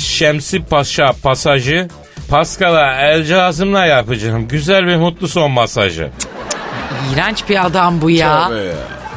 Şemsi 0.00 0.64
Paşa 0.64 1.12
pasajı, 1.22 1.88
Paskal'a 2.30 3.00
el 3.00 3.24
cazımla 3.24 3.86
yapacağım. 3.86 4.48
Güzel 4.48 4.86
ve 4.86 4.96
mutlu 4.96 5.28
son 5.28 5.50
masajı. 5.50 6.10
İğrenç 7.12 7.48
bir 7.48 7.66
adam 7.66 8.00
bu 8.00 8.10
ya. 8.10 8.50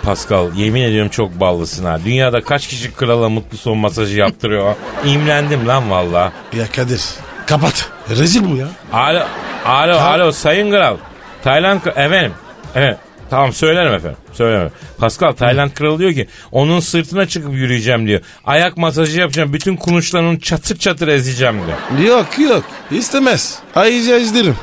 Pascal 0.03 0.55
yemin 0.55 0.81
ediyorum 0.81 1.09
çok 1.09 1.39
ballısın 1.39 1.85
ha. 1.85 1.99
Dünyada 2.05 2.43
kaç 2.43 2.67
kişi 2.67 2.93
krala 2.93 3.29
mutlu 3.29 3.57
son 3.57 3.77
masajı 3.77 4.19
yaptırıyor? 4.19 4.75
İmrendim 5.05 5.67
lan 5.67 5.91
valla. 5.91 6.31
Ya 6.53 6.67
Kadir 6.75 7.01
kapat. 7.45 7.89
Rezil 8.09 8.51
bu 8.51 8.55
ya. 8.55 8.67
Alo, 8.93 9.23
alo, 9.65 9.97
alo 9.97 10.31
sayın 10.31 10.71
kral. 10.71 10.97
Tayland 11.43 11.85
efendim. 11.85 12.33
Evet. 12.75 12.97
Tamam 13.29 13.53
söylerim 13.53 13.93
efendim. 13.93 14.17
Söylerim. 14.33 14.71
Pascal 14.97 15.31
Tayland 15.31 15.71
kralı 15.71 15.99
diyor 15.99 16.13
ki 16.13 16.27
onun 16.51 16.79
sırtına 16.79 17.25
çıkıp 17.25 17.53
yürüyeceğim 17.53 18.07
diyor. 18.07 18.21
Ayak 18.45 18.77
masajı 18.77 19.19
yapacağım. 19.19 19.53
Bütün 19.53 19.75
kulunçlarını 19.75 20.39
çatır 20.39 20.77
çatır 20.77 21.07
ezeceğim 21.07 21.55
diyor. 21.97 22.07
Yok 22.09 22.39
yok. 22.39 22.63
İstemez. 22.91 23.59
Ayrıca 23.75 24.17
izlerim. 24.17 24.55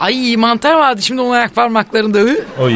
Ay 0.00 0.36
mantar 0.36 0.74
vardı 0.74 1.02
şimdi 1.02 1.20
onun 1.20 1.30
ayak 1.34 1.54
parmaklarında. 1.54 2.18
Oy. 2.58 2.74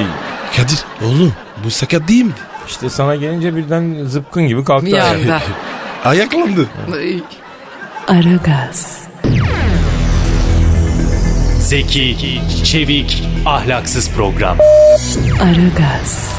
Kadir 0.56 0.78
oğlum 1.04 1.32
bu 1.64 1.70
sakat 1.70 2.08
değil 2.08 2.24
mi? 2.24 2.32
İşte 2.68 2.90
sana 2.90 3.16
gelince 3.16 3.56
birden 3.56 4.04
zıpkın 4.04 4.48
gibi 4.48 4.64
kalktı. 4.64 4.86
Bir 4.86 4.98
anda. 4.98 5.42
Ayaklandı. 6.04 6.66
Ay. 6.94 7.20
Aragaz, 8.08 9.00
Zeki, 11.58 12.40
çevik, 12.64 13.22
ahlaksız 13.46 14.10
program. 14.10 14.58
Aragaz, 15.42 16.34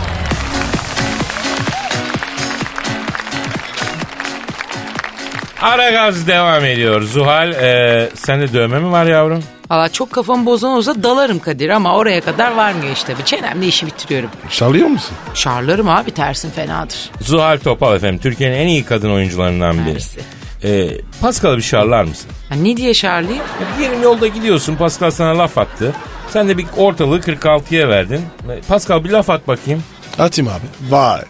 Ara 5.62 5.89
gaz 5.91 6.27
devam 6.27 6.65
ediyor. 6.65 7.01
Zuhal 7.01 7.51
e, 7.51 8.10
sende 8.15 8.53
dövme 8.53 8.80
mi 8.80 8.91
var 8.91 9.06
yavrum? 9.06 9.44
Valla 9.70 9.89
çok 9.89 10.12
kafamı 10.12 10.46
bozan 10.46 10.72
olsa 10.72 11.03
dalarım 11.03 11.39
Kadir 11.39 11.70
ama 11.70 11.96
oraya 11.96 12.22
kadar 12.22 12.51
varmıyor 12.56 12.94
işte. 12.94 13.18
Bir 13.18 13.24
çenemle 13.24 13.68
işi 13.68 13.86
bitiriyorum. 13.88 14.30
Çalıyor 14.51 14.88
musun? 14.88 15.18
Şarlarım 15.34 15.89
abi 15.89 16.12
tersin 16.12 16.51
fenadır. 16.51 17.10
Zuhal 17.22 17.58
Topal 17.60 17.96
efendim. 17.96 18.20
Türkiye'nin 18.24 18.56
en 18.56 18.68
iyi 18.68 18.86
kadın 18.86 19.12
oyuncularından 19.12 19.86
biri. 19.86 19.94
Mersi. 19.94 20.20
E, 20.63 20.89
Pascal'ı 21.22 21.58
bir 21.58 21.62
şarlar 21.62 22.03
mısın? 22.03 22.32
Ha, 22.50 22.56
ne 22.56 22.77
diye 22.77 22.94
şarlayayım? 22.94 23.44
Ya 23.62 23.77
diyelim 23.77 24.03
yolda 24.03 24.27
gidiyorsun 24.27 24.75
Pascal 24.75 25.12
sana 25.12 25.38
laf 25.38 25.58
attı. 25.58 25.94
Sen 26.30 26.50
de 26.50 26.58
bir 26.58 26.65
ortalığı 26.77 27.20
46'ya 27.20 27.89
verdin. 27.89 28.22
E, 28.50 28.62
Pascal 28.68 29.03
bir 29.03 29.10
laf 29.10 29.30
at 29.30 29.48
bakayım. 29.48 29.84
Atayım 30.20 30.51
abi. 30.51 30.94
Vay 30.94 31.22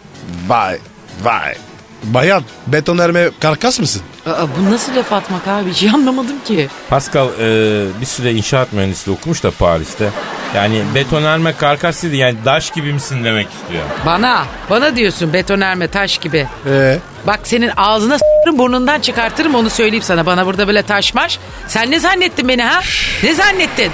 vay 0.48 0.78
vay. 1.22 1.54
Bayan 2.02 2.42
betonarme 2.66 3.30
karkas 3.40 3.80
mısın? 3.80 4.02
Aa, 4.26 4.46
bu 4.58 4.70
nasıl 4.70 4.96
laf 4.96 5.12
atmak 5.12 5.48
abi 5.48 5.70
hiç 5.70 5.94
anlamadım 5.94 6.36
ki. 6.44 6.68
Pascal 6.90 7.28
e, 7.40 7.84
bir 8.00 8.06
süre 8.06 8.32
inşaat 8.32 8.72
mühendisliği 8.72 9.16
okumuş 9.20 9.42
da 9.42 9.50
Paris'te. 9.50 10.08
Yani 10.54 10.82
betonarme 10.94 11.52
karkas 11.56 12.02
dedi 12.02 12.16
yani 12.16 12.36
daş 12.44 12.70
gibi 12.70 12.92
misin 12.92 13.24
demek 13.24 13.48
istiyor. 13.52 13.82
Bana, 14.06 14.44
bana 14.70 14.96
diyorsun 14.96 15.32
betonerme 15.32 15.88
taş 15.88 16.18
gibi. 16.18 16.46
Ee, 16.70 16.98
Bak 17.26 17.40
senin 17.44 17.70
ağzına 17.76 18.18
s**arım 18.18 18.58
burnundan 18.58 19.00
çıkartırım 19.00 19.54
onu 19.54 19.70
söyleyeyim 19.70 20.02
sana. 20.02 20.26
Bana 20.26 20.46
burada 20.46 20.66
böyle 20.66 20.82
taş 20.82 21.14
maş. 21.14 21.38
Sen 21.68 21.90
ne 21.90 22.00
zannettin 22.00 22.48
beni 22.48 22.62
ha? 22.62 22.80
Ne 23.22 23.34
zannettin? 23.34 23.92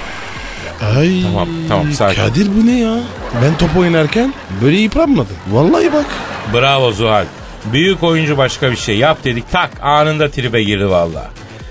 ay. 0.97 1.23
Tamam 1.23 1.49
tamam 1.69 1.93
sakin. 1.93 2.23
Kadir 2.23 2.49
bu 2.57 2.67
ne 2.67 2.79
ya? 2.79 2.95
Ben 3.43 3.57
top 3.59 3.77
oynarken 3.77 4.35
böyle 4.63 4.77
yıpranmadım. 4.77 5.37
Vallahi 5.51 5.93
bak. 5.93 6.07
Bravo 6.55 6.93
Zuhal. 6.93 7.25
Büyük 7.65 8.03
oyuncu 8.03 8.37
başka 8.37 8.71
bir 8.71 8.77
şey. 8.77 8.99
Yap 8.99 9.25
dedik 9.25 9.53
tak 9.53 9.71
anında 9.83 10.31
tribe 10.31 10.63
girdi 10.63 10.91
valla. 10.91 11.31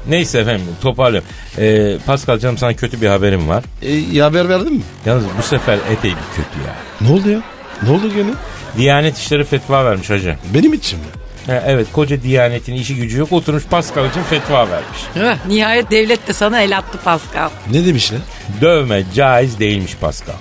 Neyse 0.10 0.40
efendim 0.40 0.66
toparlıyorum. 0.82 1.30
Ee, 1.58 1.98
Pascal 2.06 2.40
canım 2.40 2.58
sana 2.58 2.74
kötü 2.74 3.02
bir 3.02 3.08
haberim 3.08 3.48
var. 3.48 3.64
E, 3.82 3.92
ya 3.94 4.26
haber 4.26 4.50
verdin 4.50 4.74
mi? 4.74 4.82
Yalnız 5.06 5.24
bu 5.38 5.42
sefer 5.44 5.78
epey 5.92 6.12
bir 6.12 6.36
kötü 6.36 6.68
ya. 6.68 6.76
Ne 7.02 7.12
oldu 7.16 7.30
ya? 7.30 7.42
Ne 7.84 7.90
oldu 7.90 8.14
gene? 8.16 8.30
Diyanet 8.78 9.18
işleri 9.18 9.44
fetva 9.44 9.86
vermiş 9.86 10.10
hacı. 10.10 10.36
Benim 10.54 10.74
için 10.74 11.00
mi? 11.00 11.06
Ha, 11.48 11.64
evet 11.68 11.88
koca 11.94 12.22
diyanetin 12.24 12.74
işi 12.74 12.96
gücü 12.96 13.18
yok 13.20 13.32
oturmuş 13.32 13.64
Pascal 13.66 14.10
için 14.10 14.22
fetva 14.22 14.70
vermiş. 14.70 15.00
Nihayet 15.48 15.92
devlet 15.92 16.28
de 16.28 16.34
sana 16.34 16.62
el 16.62 16.78
attı 16.78 16.98
Pascal. 17.04 17.50
Ne 17.72 17.86
demişler? 17.86 18.20
Dövme 18.62 19.04
caiz 19.16 19.60
değilmiş 19.60 19.96
Pascal. 20.02 20.34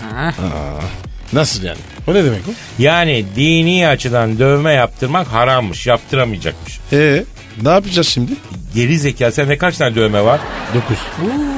Nasıl 1.33 1.63
yani? 1.63 1.79
O 2.09 2.15
ne 2.15 2.25
demek 2.25 2.41
o? 2.49 2.53
Yani 2.79 3.25
dini 3.37 3.89
açıdan 3.89 4.39
dövme 4.39 4.73
yaptırmak 4.73 5.27
harammış 5.27 5.87
yaptıramayacakmış. 5.87 6.79
Ee, 6.93 7.25
ne 7.63 7.69
yapacağız 7.69 8.09
şimdi? 8.09 8.33
Geri 8.75 8.99
zeka 8.99 9.33
sende 9.33 9.59
kaç 9.59 9.77
tane 9.77 9.95
dövme 9.95 10.25
var? 10.25 10.41
9. 10.75 10.97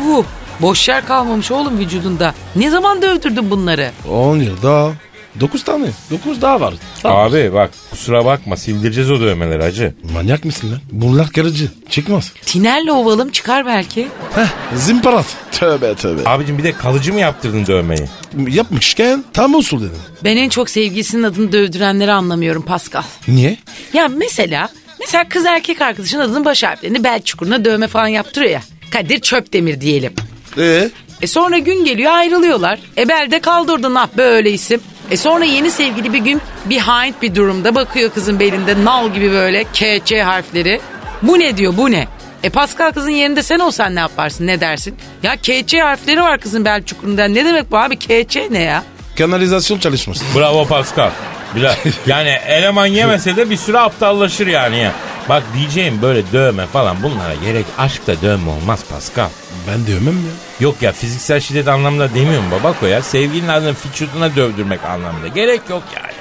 Uuu, 0.06 0.25
boş 0.60 0.88
yer 0.88 1.06
kalmamış 1.06 1.50
oğlum 1.50 1.78
vücudunda. 1.78 2.34
Ne 2.56 2.70
zaman 2.70 3.02
dövdürdün 3.02 3.50
bunları? 3.50 3.90
10 4.10 4.37
yıl 4.37 4.62
daha. 4.62 4.92
9 5.40 5.64
tane. 5.64 5.87
9 6.11 6.42
daha 6.42 6.61
var. 6.61 6.75
Tamam. 7.02 7.18
Abi 7.18 7.50
bak 7.54 7.71
kusura 7.90 8.25
bakma 8.25 8.57
sildireceğiz 8.57 9.11
o 9.11 9.21
dövmeleri 9.21 9.62
hacı. 9.62 9.95
Manyak 10.14 10.45
mısın 10.45 10.71
lan? 10.73 10.78
Bunlar 10.92 11.30
karıcı. 11.30 11.68
Çıkmaz. 11.90 12.33
Tinerle 12.47 12.92
ovalım 12.92 13.30
çıkar 13.30 13.66
belki. 13.66 14.09
Heh, 14.35 14.76
zimparat. 14.76 15.26
Tövbe 15.52 15.95
tövbe. 15.95 16.21
Abicim 16.30 16.59
bir 16.59 16.64
de 16.64 16.73
kalıcı 16.73 17.12
mı 17.12 17.21
yaptırdın 17.21 17.66
dövmeyi? 17.66 18.09
Yapmışken 18.49 19.25
tam 19.33 19.54
usul 19.54 19.80
dedim. 19.80 19.99
Ben 20.25 20.37
en 20.37 20.49
çok 20.49 20.71
sevgilisinin 20.71 21.23
adını 21.23 21.52
dövdürenleri 21.52 22.12
anlamıyorum 22.12 22.62
Pascal. 22.62 23.02
Niye? 23.28 23.57
Ya 23.92 24.09
mesela, 24.09 24.68
mesela 25.00 25.28
kız 25.28 25.47
erkek 25.47 25.80
arkadaşın 25.83 26.18
adının 26.18 26.45
baş 26.45 26.62
harflerini 26.62 27.04
bel 27.04 27.23
çukuruna 27.23 27.64
dövme 27.64 27.87
falan 27.87 28.09
yaptırıyor 28.09 28.50
ya. 28.52 28.62
Kadir 28.90 29.21
Çöpdemir 29.21 29.80
diyelim. 29.80 30.12
Ee, 30.59 30.90
E 31.23 31.26
sonra 31.26 31.59
gün 31.59 31.85
geliyor 31.85 32.12
ayrılıyorlar. 32.12 32.78
E 32.99 33.09
belde 33.09 33.40
kaldırdın 33.40 33.95
ah 33.95 34.09
böyle 34.16 34.50
isim. 34.50 34.80
E 35.10 35.16
sonra 35.16 35.44
yeni 35.44 35.70
sevgili 35.70 36.12
bir 36.12 36.18
gün 36.18 36.40
behind 36.70 37.14
bir 37.22 37.34
durumda 37.34 37.74
bakıyor 37.74 38.10
kızın 38.10 38.40
belinde 38.40 38.84
nal 38.84 39.12
gibi 39.14 39.30
böyle 39.32 39.64
K, 39.72 40.04
C 40.04 40.22
harfleri. 40.22 40.80
Bu 41.22 41.38
ne 41.38 41.56
diyor 41.56 41.76
bu 41.76 41.90
ne? 41.90 42.08
E 42.42 42.50
Pascal 42.50 42.92
kızın 42.92 43.10
yerinde 43.10 43.42
sen 43.42 43.58
olsan 43.58 43.94
ne 43.94 44.00
yaparsın 44.00 44.46
ne 44.46 44.60
dersin? 44.60 44.96
Ya 45.22 45.36
K, 45.36 45.66
C 45.66 45.80
harfleri 45.80 46.22
var 46.22 46.40
kızın 46.40 46.64
bel 46.64 46.82
çukurunda. 46.82 47.24
Ne 47.24 47.44
demek 47.44 47.70
bu 47.70 47.78
abi 47.78 47.98
K, 47.98 48.28
C 48.28 48.48
ne 48.50 48.62
ya? 48.62 48.84
kanalizasyon 49.18 49.78
çalışması. 49.78 50.24
Bravo 50.36 50.66
Pascal. 50.66 51.10
Bilal. 51.55 51.75
Yani 52.07 52.28
eleman 52.28 52.87
yemese 52.87 53.37
de 53.37 53.50
bir 53.50 53.57
süre 53.57 53.78
aptallaşır 53.78 54.47
yani 54.47 54.78
ya. 54.78 54.93
Bak 55.28 55.43
diyeceğim 55.55 56.02
böyle 56.02 56.33
dövme 56.33 56.67
falan 56.67 57.02
bunlara 57.02 57.35
gerek 57.35 57.67
aşkta 57.78 58.23
dövme 58.23 58.50
olmaz 58.50 58.81
Pascal. 58.90 59.28
Ben 59.69 59.87
dövmem 59.87 60.17
ya. 60.17 60.33
Yok 60.61 60.83
ya 60.83 60.93
fiziksel 60.93 61.40
şiddet 61.40 61.69
anlamında 61.69 62.14
demiyorum 62.14 62.50
babako 62.50 62.87
ya. 62.87 63.02
Sevgilinin 63.02 63.49
adını 63.49 63.75
vücuduna 63.87 64.37
dövdürmek 64.37 64.85
anlamında. 64.85 65.28
Gerek 65.28 65.61
yok 65.71 65.83
yani. 65.97 66.12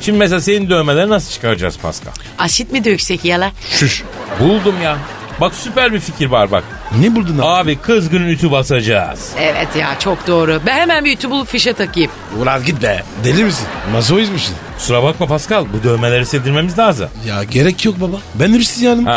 Şimdi 0.00 0.18
mesela 0.18 0.40
senin 0.40 0.70
dövmeleri 0.70 1.08
nasıl 1.08 1.32
çıkaracağız 1.32 1.78
Pascal? 1.78 2.12
Asit 2.38 2.72
mi 2.72 2.84
döksek 2.84 3.24
yala? 3.24 3.52
Şuş. 3.70 4.02
Buldum 4.40 4.74
ya. 4.82 4.98
Bak 5.40 5.54
süper 5.54 5.92
bir 5.92 6.00
fikir 6.00 6.26
var 6.26 6.50
bak. 6.50 6.64
Ne 7.00 7.14
buldun 7.16 7.38
abi? 7.38 7.42
Abi 7.46 7.76
kızgın 7.76 8.28
ütü 8.28 8.50
basacağız. 8.50 9.30
Evet 9.40 9.68
ya 9.78 9.98
çok 9.98 10.26
doğru. 10.26 10.60
Ben 10.66 10.78
hemen 10.78 11.04
bir 11.04 11.12
ütü 11.12 11.30
bulup 11.30 11.48
fişe 11.48 11.72
takayım. 11.72 12.10
Ulan 12.42 12.64
git 12.64 12.82
be. 12.82 13.02
Deli 13.24 13.44
misin? 13.44 13.66
Mazoizmişsin. 13.92 14.56
Kusura 14.78 15.02
bakma 15.02 15.26
Pascal 15.26 15.64
bu 15.78 15.82
dövmeleri 15.88 16.26
sildirmemiz 16.26 16.78
lazım. 16.78 17.08
Ya 17.28 17.44
gerek 17.44 17.84
yok 17.84 18.00
baba. 18.00 18.16
Ben 18.34 18.52
Hristiyanım. 18.54 19.06
Ha, 19.06 19.12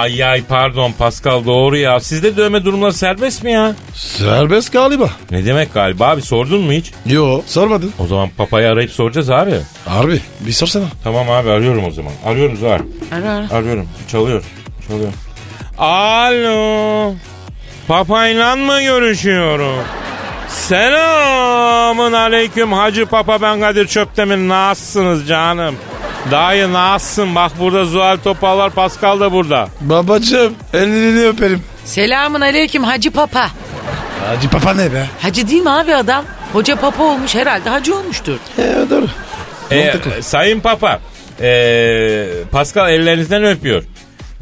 ay 0.00 0.24
ay 0.24 0.42
pardon 0.48 0.92
Pascal 0.92 1.44
doğru 1.44 1.76
ya. 1.76 2.00
Sizde 2.00 2.36
dövme 2.36 2.64
durumları 2.64 2.92
serbest 2.92 3.42
mi 3.44 3.52
ya? 3.52 3.74
Serbest 3.94 4.72
galiba. 4.72 5.10
Ne 5.30 5.44
demek 5.44 5.74
galiba 5.74 6.08
abi 6.08 6.22
sordun 6.22 6.60
mu 6.60 6.72
hiç? 6.72 6.90
Yo 7.06 7.42
sormadın. 7.46 7.92
O 7.98 8.06
zaman 8.06 8.28
papayı 8.36 8.68
arayıp 8.68 8.90
soracağız 8.92 9.30
abi. 9.30 9.54
Harbi 9.84 10.20
bir 10.40 10.52
sorsana. 10.52 10.84
Tamam 11.04 11.30
abi 11.30 11.50
arıyorum 11.50 11.84
o 11.84 11.90
zaman. 11.90 12.12
Arıyorum 12.26 12.56
Zuhal. 12.56 12.78
Ara 13.12 13.32
ara. 13.32 13.50
Arıyorum. 13.50 13.88
Çalıyor. 14.12 14.42
Çalıyor. 14.88 15.12
Alo. 15.82 17.14
Papayla 17.88 18.56
mı 18.56 18.82
görüşüyorum? 18.82 19.84
Selamın 20.48 22.12
aleyküm 22.12 22.72
Hacı 22.72 23.06
Papa 23.06 23.42
ben 23.42 23.60
Kadir 23.60 23.86
Çöptemir. 23.86 24.36
Nasılsınız 24.36 25.28
canım? 25.28 25.76
Dayı 26.30 26.72
nasılsın? 26.72 27.34
Bak 27.34 27.52
burada 27.60 27.84
Zuhal 27.84 28.16
Topal 28.24 28.58
var 28.58 28.70
Pascal 28.70 29.20
da 29.20 29.32
burada. 29.32 29.68
Babacım 29.80 30.54
elini 30.74 31.26
öperim. 31.26 31.62
Selamun 31.84 32.40
aleyküm 32.40 32.84
Hacı 32.84 33.10
Papa. 33.10 33.48
Hacı 34.28 34.48
papa 34.50 34.74
ne 34.74 34.92
be? 34.92 35.06
Hacı 35.22 35.48
değil 35.48 35.62
mi 35.62 35.70
abi 35.70 35.94
adam? 35.94 36.24
Hoca 36.52 36.76
papa 36.76 37.04
olmuş 37.04 37.34
herhalde 37.34 37.70
hacı 37.70 37.96
olmuştur. 37.96 38.36
He 38.56 38.90
doğru. 38.90 39.06
Ee, 39.70 39.92
sayın 40.22 40.60
Papa. 40.60 41.00
ee, 41.40 42.26
Pascal 42.52 42.90
ellerinizden 42.92 43.44
öpüyor. 43.44 43.82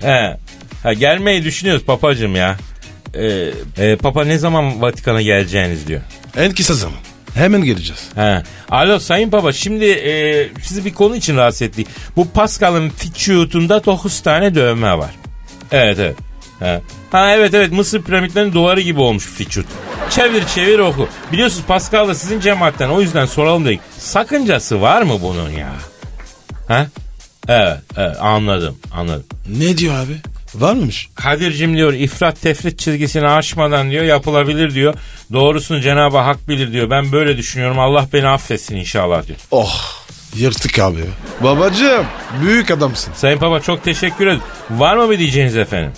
He. 0.02 0.36
Ha, 0.82 0.92
gelmeyi 0.92 1.44
düşünüyoruz 1.44 1.84
papacım 1.84 2.36
ya. 2.36 2.56
Ee, 3.14 3.50
e, 3.78 3.96
Papa 3.96 4.24
ne 4.24 4.38
zaman 4.38 4.82
Vatikan'a 4.82 5.22
geleceğiniz 5.22 5.86
diyor. 5.86 6.00
En 6.36 6.54
kısa 6.54 6.74
zaman. 6.74 6.98
Hemen 7.34 7.64
geleceğiz. 7.64 8.08
He. 8.14 8.42
Alo 8.70 8.98
Sayın 8.98 9.32
Baba 9.32 9.52
şimdi 9.52 9.84
e, 9.84 10.48
sizi 10.62 10.84
bir 10.84 10.94
konu 10.94 11.16
için 11.16 11.36
rahatsız 11.36 11.62
ettik. 11.62 11.86
Bu 12.16 12.28
Pascal'ın 12.30 12.92
vücudunda 13.04 13.84
9 13.84 14.20
tane 14.20 14.54
dövme 14.54 14.98
var. 14.98 15.10
Evet 15.72 15.98
evet. 15.98 16.16
He. 16.58 16.80
Ha 17.10 17.34
evet 17.36 17.54
evet 17.54 17.72
Mısır 17.72 18.02
piramitlerinin 18.02 18.52
duvarı 18.52 18.80
gibi 18.80 19.00
olmuş 19.00 19.40
vücut. 19.40 19.66
Çevir 20.10 20.46
çevir 20.46 20.78
oku. 20.78 21.08
Biliyorsunuz 21.32 21.64
Pascal 21.68 22.08
da 22.08 22.14
sizin 22.14 22.40
cemaatten 22.40 22.88
o 22.88 23.00
yüzden 23.00 23.26
soralım 23.26 23.64
dedik. 23.64 23.80
Sakıncası 23.98 24.80
var 24.80 25.02
mı 25.02 25.18
bunun 25.22 25.50
ya? 25.50 25.72
Ha? 26.68 26.86
Evet, 27.48 27.78
evet 27.96 28.16
anladım 28.20 28.78
anladım. 28.94 29.24
Ne 29.48 29.78
diyor 29.78 29.94
abi? 29.94 30.16
Var 30.54 30.72
mıymış? 30.74 31.08
Kadir'cim 31.14 31.76
diyor 31.76 31.92
ifrat 31.92 32.40
tefrit 32.40 32.78
çizgisini 32.78 33.28
aşmadan 33.28 33.90
diyor 33.90 34.04
yapılabilir 34.04 34.74
diyor. 34.74 34.94
Doğrusunu 35.32 35.80
Cenab-ı 35.80 36.18
Hak 36.18 36.48
bilir 36.48 36.72
diyor. 36.72 36.90
Ben 36.90 37.12
böyle 37.12 37.36
düşünüyorum 37.36 37.78
Allah 37.78 38.06
beni 38.12 38.28
affetsin 38.28 38.76
inşallah 38.76 39.26
diyor. 39.26 39.38
Oh 39.50 39.74
yırtık 40.36 40.78
abi. 40.78 41.00
Babacığım 41.40 42.04
büyük 42.42 42.70
adamsın. 42.70 43.12
Sayın 43.16 43.40
Baba 43.40 43.60
çok 43.60 43.84
teşekkür 43.84 44.26
ederim. 44.26 44.42
Var 44.70 44.96
mı 44.96 45.10
bir 45.10 45.18
diyeceğiniz 45.18 45.56
efendim? 45.56 45.92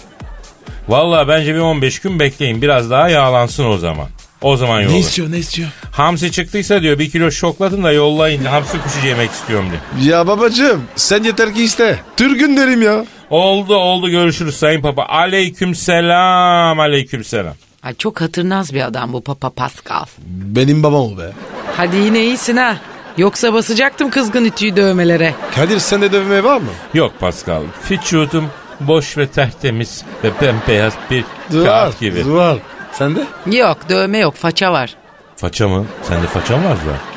Vallahi 0.89 1.29
bence 1.29 1.55
bir 1.55 1.59
15 1.61 1.99
gün 1.99 2.19
bekleyin. 2.21 2.63
Biraz 2.63 2.91
daha 2.91 3.09
yağlansın 3.09 3.65
o 3.65 3.79
zaman. 3.79 4.09
O 4.43 4.57
zaman 4.57 4.79
Ne 4.81 4.85
yolla. 4.85 4.97
istiyor 4.97 5.31
ne 5.33 5.39
istiyor? 5.39 5.69
Hamsi 5.93 6.33
çıktıysa 6.33 6.83
diyor 6.83 6.99
bir 6.99 7.11
kilo 7.11 7.31
şoklatın 7.31 7.85
da 7.85 7.93
yollayın. 7.93 8.45
Hamsi 8.45 8.79
kuşu 8.83 9.07
yemek 9.07 9.31
istiyorum 9.31 9.67
diyor. 9.71 10.13
Ya 10.19 10.27
babacığım 10.27 10.83
sen 10.97 11.23
yeter 11.23 11.55
ki 11.55 11.65
iste. 11.65 11.99
Türk'ün 12.17 12.57
derim 12.57 12.83
ya. 12.83 13.05
Oldu 13.37 13.77
oldu 13.77 14.09
görüşürüz 14.11 14.57
Sayın 14.57 14.83
Papa. 14.83 15.05
Aleyküm 15.05 15.75
selam 15.75 16.81
aleyküm 16.81 17.25
selam. 17.25 17.55
Ay 17.83 17.95
çok 17.95 18.21
hatırnaz 18.21 18.75
bir 18.75 18.81
adam 18.87 19.13
bu 19.13 19.21
Papa 19.23 19.51
Pascal. 19.51 20.05
Benim 20.27 20.83
babam 20.83 21.01
o 21.15 21.19
be. 21.19 21.33
Hadi 21.77 21.97
yine 21.97 22.25
iyisin 22.25 22.57
ha. 22.57 22.77
Yoksa 23.17 23.53
basacaktım 23.53 24.11
kızgın 24.11 24.45
ütüyü 24.45 24.77
dövmelere. 24.77 25.35
Kadir 25.55 25.79
sende 25.79 26.13
dövme 26.13 26.45
var 26.45 26.57
mı? 26.57 26.71
Yok 26.95 27.13
Pascal. 27.21 27.63
Vücudum 27.91 28.51
boş 28.81 29.19
ve 29.19 29.27
tertemiz 29.27 30.05
ve 30.25 30.31
bembeyaz 30.43 30.93
bir 31.11 31.25
Var. 31.51 31.65
kağıt 31.65 32.01
gibi. 32.01 32.35
Var. 32.35 32.59
Sende? 32.93 33.27
Yok 33.47 33.79
dövme 33.89 34.19
yok 34.19 34.35
faça 34.35 34.73
var. 34.73 34.95
Faça 35.37 35.69
mı? 35.69 35.87
Sende 36.03 36.27
faça 36.27 36.57
mı 36.57 36.65
var 36.69 36.77
zaten? 36.77 37.13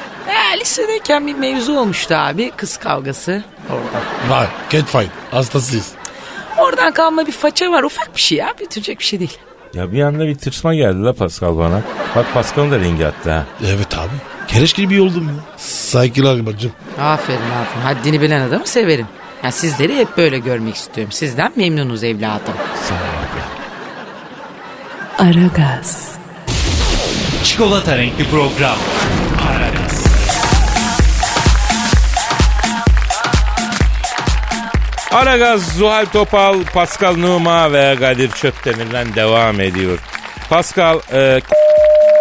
E, 0.56 0.60
lisedeyken 0.60 1.28
bir 1.28 1.34
mevzu 1.36 1.78
olmuştu 1.80 2.16
abi. 2.16 2.52
Kız 2.58 2.78
kavgası 2.78 3.44
orada. 3.70 4.34
Var. 4.36 4.48
Catfight. 4.70 5.10
Hastasıyız. 5.32 5.92
Oradan 6.58 6.94
kalma 6.94 7.28
bir 7.28 7.32
faça 7.32 7.72
var. 7.72 7.84
Ufak 7.84 8.16
bir 8.16 8.22
şey 8.22 8.38
ya. 8.38 8.54
Bitirecek 8.60 9.00
bir 9.00 9.04
şey 9.04 9.20
değil. 9.20 9.38
Ya 9.74 9.92
bir 9.92 10.02
anda 10.02 10.28
bir 10.28 10.36
tırsma 10.36 10.76
geldi 10.76 11.04
la 11.04 11.14
Pascal 11.14 11.58
bana. 11.58 11.82
Bak 12.16 12.26
Pascal'ın 12.34 12.72
da 12.72 12.80
rengi 12.80 13.08
attı 13.08 13.32
ha. 13.32 13.46
Evet 13.66 13.98
abi. 13.98 14.12
Kereş 14.48 14.74
gibi 14.74 15.02
oldum 15.02 15.28
ya. 15.28 15.44
Saygılar 15.58 16.46
bacım. 16.46 16.72
Aferin 17.00 17.38
aferin. 17.38 17.82
Haddini 17.84 18.22
bilen 18.22 18.42
adamı 18.42 18.68
severim. 18.68 19.08
Ya 19.44 19.52
sizleri 19.52 19.96
hep 19.98 20.18
böyle 20.18 20.40
görmek 20.40 20.76
istiyorum. 20.76 21.12
Sizden 21.12 21.52
memnunuz 21.56 22.04
evladım. 22.04 22.54
Sağ 22.90 22.96
ol 22.96 22.98
abla. 22.98 23.46
Aragaz, 25.30 26.16
Çikolata 27.44 27.98
renkli 27.98 28.26
program. 28.30 28.78
Aragaz, 35.16 35.78
Zuhal 35.78 36.06
Topal, 36.06 36.64
Pascal 36.74 37.16
Numa 37.16 37.74
ve 37.74 37.96
Kadir 38.00 38.32
Çöptemir'den 38.32 39.16
devam 39.16 39.62
ediyor. 39.62 40.00
Pascal 40.50 41.00
e, 41.14 41.40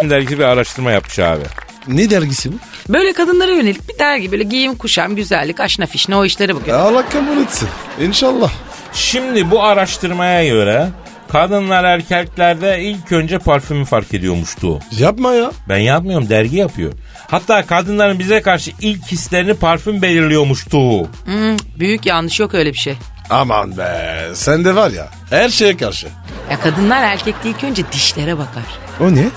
dergisi 0.09 0.39
bir 0.39 0.43
araştırma 0.43 0.91
yapmış 0.91 1.19
abi. 1.19 1.43
Ne 1.87 2.09
dergisi 2.09 2.53
bu? 2.53 2.55
Böyle 2.89 3.13
kadınlara 3.13 3.51
yönelik 3.51 3.89
bir 3.89 3.99
dergi. 3.99 4.31
Böyle 4.31 4.43
giyim, 4.43 4.75
kuşam, 4.75 5.15
güzellik, 5.15 5.59
aşna 5.59 5.85
fişne 5.85 6.15
o 6.15 6.25
işlere 6.25 6.55
bakıyor. 6.55 6.79
Allah 6.79 7.09
kabul 7.09 7.41
etsin. 7.41 7.69
İnşallah. 8.01 8.51
Şimdi 8.93 9.51
bu 9.51 9.63
araştırmaya 9.63 10.47
göre 10.47 10.87
kadınlar 11.35 11.83
erkeklerde 11.83 12.81
ilk 12.81 13.11
önce 13.11 13.39
parfümü 13.39 13.85
fark 13.85 14.13
ediyormuştu. 14.13 14.79
Yapma 14.99 15.33
ya. 15.33 15.51
Ben 15.69 15.77
yapmıyorum 15.77 16.29
dergi 16.29 16.57
yapıyor. 16.57 16.93
Hatta 17.27 17.65
kadınların 17.65 18.19
bize 18.19 18.41
karşı 18.41 18.71
ilk 18.81 19.07
hislerini 19.11 19.53
parfüm 19.53 20.01
belirliyormuştu. 20.01 21.01
Hmm, 21.01 21.57
büyük 21.79 22.05
yanlış 22.05 22.39
yok 22.39 22.53
öyle 22.53 22.73
bir 22.73 22.77
şey. 22.77 22.97
Aman 23.29 23.77
be. 23.77 24.21
Sen 24.33 24.65
de 24.65 24.75
var 24.75 24.91
ya. 24.91 25.07
Her 25.29 25.49
şeye 25.49 25.77
karşı. 25.77 26.07
Ya 26.51 26.59
kadınlar 26.59 27.03
erkekte 27.03 27.49
ilk 27.49 27.63
önce 27.63 27.83
dişlere 27.91 28.37
bakar. 28.37 28.63
O 28.99 29.15
ne? 29.15 29.27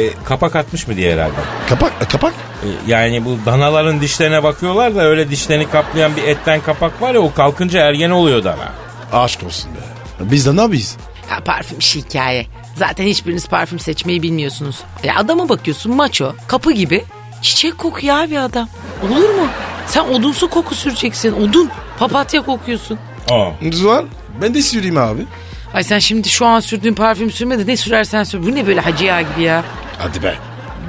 E, 0.00 0.10
kapak 0.24 0.56
atmış 0.56 0.88
mı 0.88 0.96
diye 0.96 1.14
herhalde. 1.14 1.34
Kapak. 1.68 1.92
e, 2.00 2.04
Kapak. 2.04 2.32
E, 2.62 2.68
yani 2.90 3.24
bu 3.24 3.38
danaların 3.46 4.00
dişlerine 4.00 4.42
bakıyorlar 4.42 4.94
da 4.94 5.02
öyle 5.02 5.30
dişlerini 5.30 5.70
kaplayan 5.70 6.16
bir 6.16 6.22
etten 6.22 6.60
kapak 6.60 7.02
var 7.02 7.14
ya 7.14 7.20
o 7.20 7.34
kalkınca 7.34 7.80
ergen 7.80 8.10
oluyor 8.10 8.44
dana. 8.44 8.72
Aşk 9.12 9.42
olsun 9.42 9.70
be. 9.74 9.78
Biz 10.20 10.46
de 10.46 10.56
ne 10.56 10.60
yapıyız? 10.60 10.96
Ya 11.32 11.40
parfüm 11.44 11.78
işi 11.78 11.98
hikaye. 12.00 12.46
Zaten 12.76 13.04
hiçbiriniz 13.04 13.48
parfüm 13.48 13.78
seçmeyi 13.78 14.22
bilmiyorsunuz. 14.22 14.80
Ya 15.04 15.16
adama 15.16 15.48
bakıyorsun 15.48 15.94
maço, 15.96 16.32
kapı 16.46 16.72
gibi. 16.72 17.04
Çiçek 17.42 17.78
kokuyor 17.78 18.16
abi 18.16 18.38
adam. 18.38 18.68
Olur 19.02 19.28
mu? 19.34 19.46
Sen 19.86 20.00
odunsu 20.04 20.50
koku 20.50 20.74
süreceksin. 20.74 21.32
Odun. 21.32 21.70
Papatya 21.98 22.42
kokuyorsun. 22.42 22.98
Aa. 23.30 23.50
Zuhal 23.72 24.04
ben 24.42 24.54
de 24.54 24.62
süreyim 24.62 24.96
abi. 24.96 25.26
Ay 25.74 25.84
sen 25.84 25.98
şimdi 25.98 26.28
şu 26.28 26.46
an 26.46 26.60
sürdüğün 26.60 26.94
parfüm 26.94 27.30
sürme 27.30 27.58
de 27.58 27.66
ne 27.66 27.76
sürersen 27.76 28.24
sür. 28.24 28.42
Bu 28.42 28.54
ne 28.54 28.66
böyle 28.66 28.80
hacı 28.80 29.04
yağı 29.04 29.22
gibi 29.22 29.42
ya? 29.42 29.64
Hadi 29.98 30.22
be. 30.22 30.34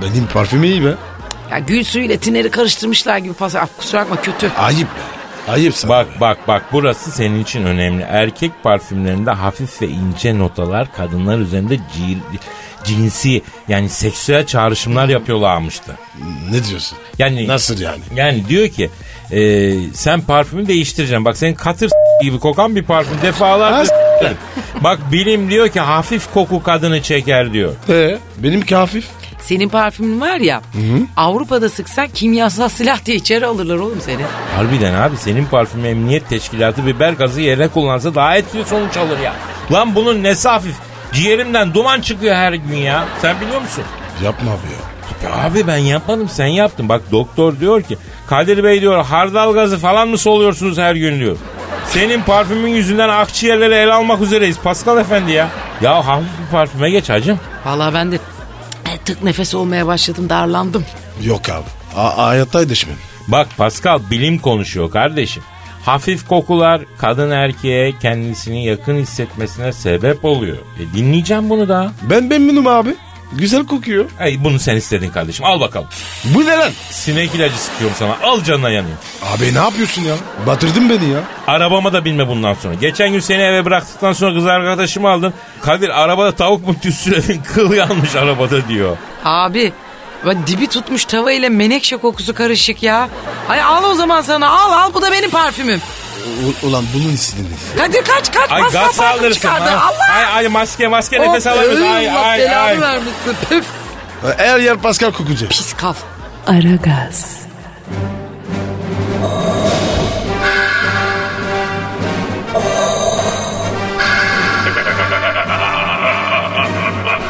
Benim 0.01 0.27
parfüm 0.27 0.63
iyi 0.63 0.85
be. 0.85 0.93
Ya 1.51 1.59
gül 1.59 1.83
suyuyla 1.83 2.17
tineri 2.17 2.51
karıştırmışlar 2.51 3.17
gibi 3.17 3.33
pas. 3.33 3.55
Ah, 3.55 3.67
kusura 3.77 4.01
bakma 4.01 4.21
kötü. 4.21 4.51
Ayıp 4.57 4.87
be. 4.87 5.22
Ayıp 5.47 5.75
sana. 5.75 5.89
Bak 5.91 6.07
bak 6.21 6.37
bak 6.47 6.63
burası 6.71 7.11
senin 7.11 7.43
için 7.43 7.63
önemli. 7.65 8.01
Erkek 8.03 8.51
parfümlerinde 8.63 9.31
hafif 9.31 9.81
ve 9.81 9.87
ince 9.87 10.39
notalar 10.39 10.93
kadınlar 10.95 11.39
üzerinde 11.39 11.75
cil- 11.75 12.39
cinsi 12.83 13.41
yani 13.67 13.89
seksüel 13.89 14.45
çağrışımlar 14.45 15.09
yapıyorlarmıştı. 15.09 15.91
Ne 16.51 16.63
diyorsun? 16.63 16.97
Yani 17.19 17.47
Nasıl 17.47 17.79
yani? 17.81 18.01
Yani 18.15 18.47
diyor 18.49 18.67
ki 18.69 18.89
e, 19.31 19.71
sen 19.93 20.21
parfümü 20.21 20.67
değiştireceksin. 20.67 21.25
Bak 21.25 21.37
senin 21.37 21.53
katır 21.53 21.91
gibi 22.21 22.39
kokan 22.39 22.75
bir 22.75 22.83
parfüm 22.83 23.17
defalarca 23.21 23.85
s**erim. 23.85 24.37
Bak 24.83 24.99
bilim 25.11 25.49
diyor 25.49 25.69
ki 25.69 25.79
hafif 25.79 26.33
koku 26.33 26.63
kadını 26.63 27.01
çeker 27.01 27.53
diyor. 27.53 27.73
Ee, 27.89 28.17
benimki 28.37 28.75
hafif. 28.75 29.05
Senin 29.45 29.69
parfümün 29.69 30.21
var 30.21 30.37
ya 30.37 30.61
Avrupa'da 31.17 31.69
sıksan 31.69 32.07
kimyasal 32.07 32.69
silah 32.69 33.05
diye 33.05 33.17
içeri 33.17 33.45
alırlar 33.45 33.75
oğlum 33.75 34.01
seni. 34.01 34.21
Harbiden 34.55 34.93
abi 34.93 35.17
senin 35.17 35.45
parfümü 35.45 35.87
emniyet 35.87 36.29
teşkilatı 36.29 36.85
biber 36.85 37.13
gazı 37.13 37.41
yerine 37.41 37.67
kullansa 37.67 38.15
daha 38.15 38.37
etkili 38.37 38.65
sonuç 38.65 38.97
alır 38.97 39.19
ya. 39.19 39.33
Lan 39.71 39.95
bunun 39.95 40.23
nesi 40.23 40.49
hafif? 40.49 40.75
Ciğerimden 41.13 41.73
duman 41.73 42.01
çıkıyor 42.01 42.35
her 42.35 42.53
gün 42.53 42.75
ya. 42.77 43.05
Sen 43.21 43.41
biliyor 43.41 43.61
musun? 43.61 43.83
Yapma 44.23 44.51
abi 44.51 44.57
ya. 44.73 45.35
Abi 45.45 45.67
ben 45.67 45.77
yapmadım 45.77 46.29
sen 46.29 46.45
yaptın. 46.47 46.89
Bak 46.89 47.01
doktor 47.11 47.59
diyor 47.59 47.81
ki 47.81 47.97
Kadir 48.27 48.63
Bey 48.63 48.81
diyor 48.81 49.05
hardal 49.05 49.53
gazı 49.53 49.77
falan 49.77 50.07
mı 50.07 50.17
soluyorsunuz 50.17 50.77
her 50.77 50.95
gün 50.95 51.19
diyor. 51.19 51.37
Senin 51.87 52.21
parfümün 52.21 52.69
yüzünden 52.69 53.09
akciğerleri 53.09 53.73
el 53.73 53.95
almak 53.95 54.21
üzereyiz 54.21 54.59
Pascal 54.59 54.97
Efendi 54.97 55.31
ya. 55.31 55.49
Ya 55.81 56.07
hafif 56.07 56.27
bir 56.45 56.51
parfüme 56.51 56.89
geç 56.89 57.09
hacım. 57.09 57.39
Vallahi 57.65 57.93
ben 57.93 58.11
de 58.11 58.19
tık 59.05 59.23
nefes 59.23 59.55
olmaya 59.55 59.87
başladım 59.87 60.29
darlandım. 60.29 60.85
Yok 61.23 61.49
abi. 61.49 61.65
A- 61.95 62.17
hayatta 62.27 62.69
düşmem. 62.69 62.95
Bak 63.27 63.47
Pascal 63.57 63.99
bilim 64.11 64.39
konuşuyor 64.39 64.91
kardeşim. 64.91 65.43
Hafif 65.85 66.27
kokular 66.27 66.81
kadın 66.97 67.31
erkeğe 67.31 67.93
kendisini 68.01 68.65
yakın 68.65 68.95
hissetmesine 68.97 69.73
sebep 69.73 70.25
oluyor. 70.25 70.57
E 70.57 70.97
dinleyeceğim 70.97 71.49
bunu 71.49 71.69
da. 71.69 71.91
Ben 72.09 72.23
memnunum 72.23 72.67
abi. 72.67 72.95
Güzel 73.37 73.65
kokuyor. 73.65 74.05
Ey 74.19 74.43
bunu 74.43 74.59
sen 74.59 74.75
istedin 74.75 75.09
kardeşim 75.09 75.45
al 75.45 75.59
bakalım. 75.59 75.87
Bu 76.25 76.45
ne 76.45 76.57
lan? 76.57 76.71
Sinek 76.89 77.35
ilacı 77.35 77.57
sıkıyorum 77.57 77.95
sana 77.99 78.17
al 78.23 78.43
canına 78.43 78.69
yanayım. 78.69 78.97
Abi 79.23 79.53
ne 79.53 79.57
yapıyorsun 79.57 80.01
ya? 80.01 80.15
Batırdın 80.47 80.89
beni 80.89 81.09
ya. 81.09 81.19
Arabama 81.47 81.93
da 81.93 82.05
binme 82.05 82.27
bundan 82.27 82.53
sonra. 82.53 82.73
Geçen 82.73 83.11
gün 83.11 83.19
seni 83.19 83.41
eve 83.41 83.65
bıraktıktan 83.65 84.13
sonra 84.13 84.33
kız 84.35 84.45
arkadaşımı 84.45 85.09
aldın. 85.09 85.33
Kadir 85.61 86.01
arabada 86.03 86.31
tavuk 86.35 86.67
mu 86.67 86.75
tütsüledin 86.81 87.41
kıl 87.53 87.73
yanmış 87.73 88.15
arabada 88.15 88.67
diyor. 88.67 88.97
Abi 89.25 89.73
ben 90.25 90.47
dibi 90.47 90.67
tutmuş 90.67 91.05
tava 91.05 91.31
ile 91.31 91.49
menekşe 91.49 91.97
kokusu 91.97 92.33
karışık 92.33 92.83
ya. 92.83 93.09
Ay 93.49 93.61
al 93.61 93.83
o 93.83 93.93
zaman 93.93 94.21
sana 94.21 94.49
al 94.49 94.71
al 94.71 94.93
bu 94.93 95.01
da 95.01 95.11
benim 95.11 95.29
parfümüm. 95.29 95.81
U- 96.63 96.67
ulan 96.67 96.85
bunun 96.93 97.09
istediniz. 97.13 97.59
Kadir 97.77 98.03
kaç 98.05 98.31
kaç 98.33 98.51
Ay 98.51 98.61
Pascal 98.61 99.19
gaz 99.19 99.33
çıkardı. 99.33 99.69
ha. 99.69 99.85
Allah. 99.87 100.15
Ay 100.17 100.25
ay 100.25 100.47
maske 100.47 100.87
maske 100.87 101.21
nefes 101.21 101.45
Of, 101.47 101.53
alamıyorsun. 101.53 101.81
Ay 101.85 102.09
Allah 102.09 102.19
ay 102.19 102.39
belanı 102.39 102.61
ay. 102.63 102.81
vermesin. 102.81 103.13
Püf. 103.49 103.65
Her 104.37 104.59
yer 104.59 104.77
Pascal 104.77 105.11
kokacak. 105.11 105.49
Pis 105.51 105.73
kal. 105.73 105.93
Aragaz, 106.47 107.25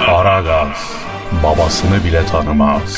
Aragaz. 0.08 0.68
Baba 1.44 1.58
babasını 1.58 2.04
bile 2.04 2.26
tanımaz. 2.26 2.98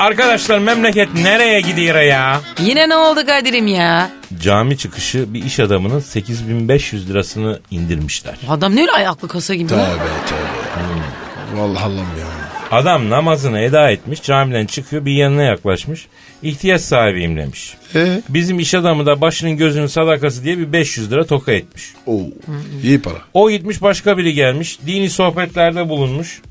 Arkadaşlar 0.00 0.58
memleket 0.58 1.14
nereye 1.14 1.60
gidiyor 1.60 2.00
ya? 2.00 2.40
Yine 2.60 2.88
ne 2.88 2.96
oldu 2.96 3.26
Kadir'im 3.26 3.66
ya? 3.66 4.10
Cami 4.42 4.78
çıkışı 4.78 5.34
bir 5.34 5.44
iş 5.44 5.60
adamının 5.60 6.00
8500 6.00 7.10
lirasını 7.10 7.60
indirmişler. 7.70 8.34
Adam 8.48 8.76
ne 8.76 8.80
öyle 8.80 8.90
ayaklı 8.92 9.28
kasa 9.28 9.54
gibi? 9.54 9.68
Tövbe 9.68 9.80
tövbe. 10.28 11.60
Vallahi 11.60 11.84
Allah'ım 11.84 11.98
ya. 11.98 12.26
Adam 12.70 13.10
namazını 13.10 13.60
eda 13.60 13.90
etmiş 13.90 14.22
camiden 14.22 14.66
çıkıyor 14.66 15.04
bir 15.04 15.12
yanına 15.12 15.42
yaklaşmış. 15.42 16.06
İhtiyaç 16.42 16.80
sahibiyim 16.80 17.36
demiş. 17.36 17.74
E? 17.94 18.22
Bizim 18.28 18.58
iş 18.58 18.74
adamı 18.74 19.06
da 19.06 19.20
başının 19.20 19.56
gözünün 19.56 19.86
sadakası 19.86 20.44
diye 20.44 20.58
bir 20.58 20.72
500 20.72 21.12
lira 21.12 21.24
toka 21.24 21.52
etmiş. 21.52 21.84
Oo. 22.06 22.20
İyi 22.82 23.02
para. 23.02 23.18
O 23.34 23.50
gitmiş 23.50 23.82
başka 23.82 24.18
biri 24.18 24.34
gelmiş. 24.34 24.78
Dini 24.86 25.10
sohbetlerde 25.10 25.88
bulunmuş. 25.88 26.42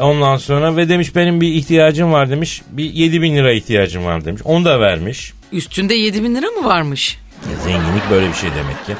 Ondan 0.00 0.36
sonra 0.36 0.76
ve 0.76 0.88
demiş 0.88 1.14
benim 1.16 1.40
bir 1.40 1.48
ihtiyacım 1.54 2.12
var 2.12 2.30
demiş. 2.30 2.62
Bir 2.70 2.92
7 2.92 3.22
bin 3.22 3.36
lira 3.36 3.52
ihtiyacım 3.52 4.04
var 4.04 4.24
demiş. 4.24 4.42
Onu 4.44 4.64
da 4.64 4.80
vermiş. 4.80 5.32
Üstünde 5.52 5.94
7 5.94 6.22
bin 6.22 6.34
lira 6.34 6.46
mı 6.46 6.64
varmış? 6.64 7.18
Ya 7.50 7.56
zenginlik 7.56 8.10
böyle 8.10 8.28
bir 8.28 8.34
şey 8.34 8.50
demek 8.50 8.86
ki. 8.86 8.92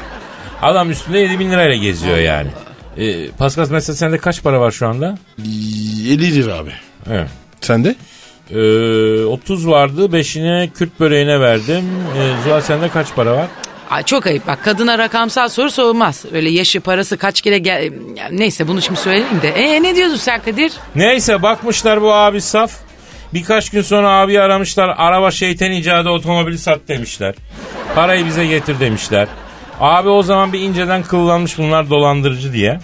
Adam 0.62 0.90
üstünde 0.90 1.18
7 1.18 1.38
bin 1.38 1.50
lirayla 1.50 1.76
geziyor 1.76 2.16
yani. 2.18 2.48
Ee, 2.98 3.28
Pascal 3.30 3.66
mesela 3.70 3.96
sende 3.96 4.18
kaç 4.18 4.42
para 4.42 4.60
var 4.60 4.70
şu 4.70 4.86
anda? 4.88 5.18
50 5.38 6.34
lira 6.34 6.54
abi. 6.54 6.72
Evet. 7.10 7.28
Sende? 7.60 7.94
Ee, 8.50 9.24
30 9.24 9.68
vardı. 9.68 10.04
5'ine 10.06 10.70
Kürt 10.70 11.00
böreğine 11.00 11.40
verdim. 11.40 11.84
Ee, 12.18 12.42
Zuhal 12.44 12.60
sende 12.60 12.88
kaç 12.88 13.14
para 13.14 13.32
var? 13.32 13.46
Ay 13.90 14.02
çok 14.02 14.26
ayıp 14.26 14.46
bak 14.46 14.64
kadına 14.64 14.98
rakamsal 14.98 15.48
soru 15.48 15.70
sorulmaz. 15.70 16.24
Öyle 16.32 16.50
yaşı 16.50 16.80
parası 16.80 17.16
kaç 17.16 17.40
kere 17.40 17.58
gel... 17.58 17.92
Neyse 18.30 18.68
bunu 18.68 18.82
şimdi 18.82 19.00
söyleyeyim 19.00 19.42
de. 19.42 19.48
E 19.48 19.82
ne 19.82 19.96
diyorsun 19.96 20.16
sen 20.16 20.42
Kadir? 20.42 20.72
Neyse 20.94 21.42
bakmışlar 21.42 22.02
bu 22.02 22.12
abi 22.14 22.40
saf. 22.40 22.72
Birkaç 23.34 23.70
gün 23.70 23.82
sonra 23.82 24.10
abi 24.10 24.40
aramışlar. 24.40 24.94
Araba 24.96 25.30
şeytan 25.30 25.70
icadı 25.72 26.08
otomobili 26.08 26.58
sat 26.58 26.80
demişler. 26.88 27.34
Parayı 27.94 28.26
bize 28.26 28.46
getir 28.46 28.80
demişler. 28.80 29.28
Abi 29.80 30.08
o 30.08 30.22
zaman 30.22 30.52
bir 30.52 30.60
inceden 30.60 31.02
kıllanmış 31.02 31.58
bunlar 31.58 31.90
dolandırıcı 31.90 32.52
diye. 32.52 32.78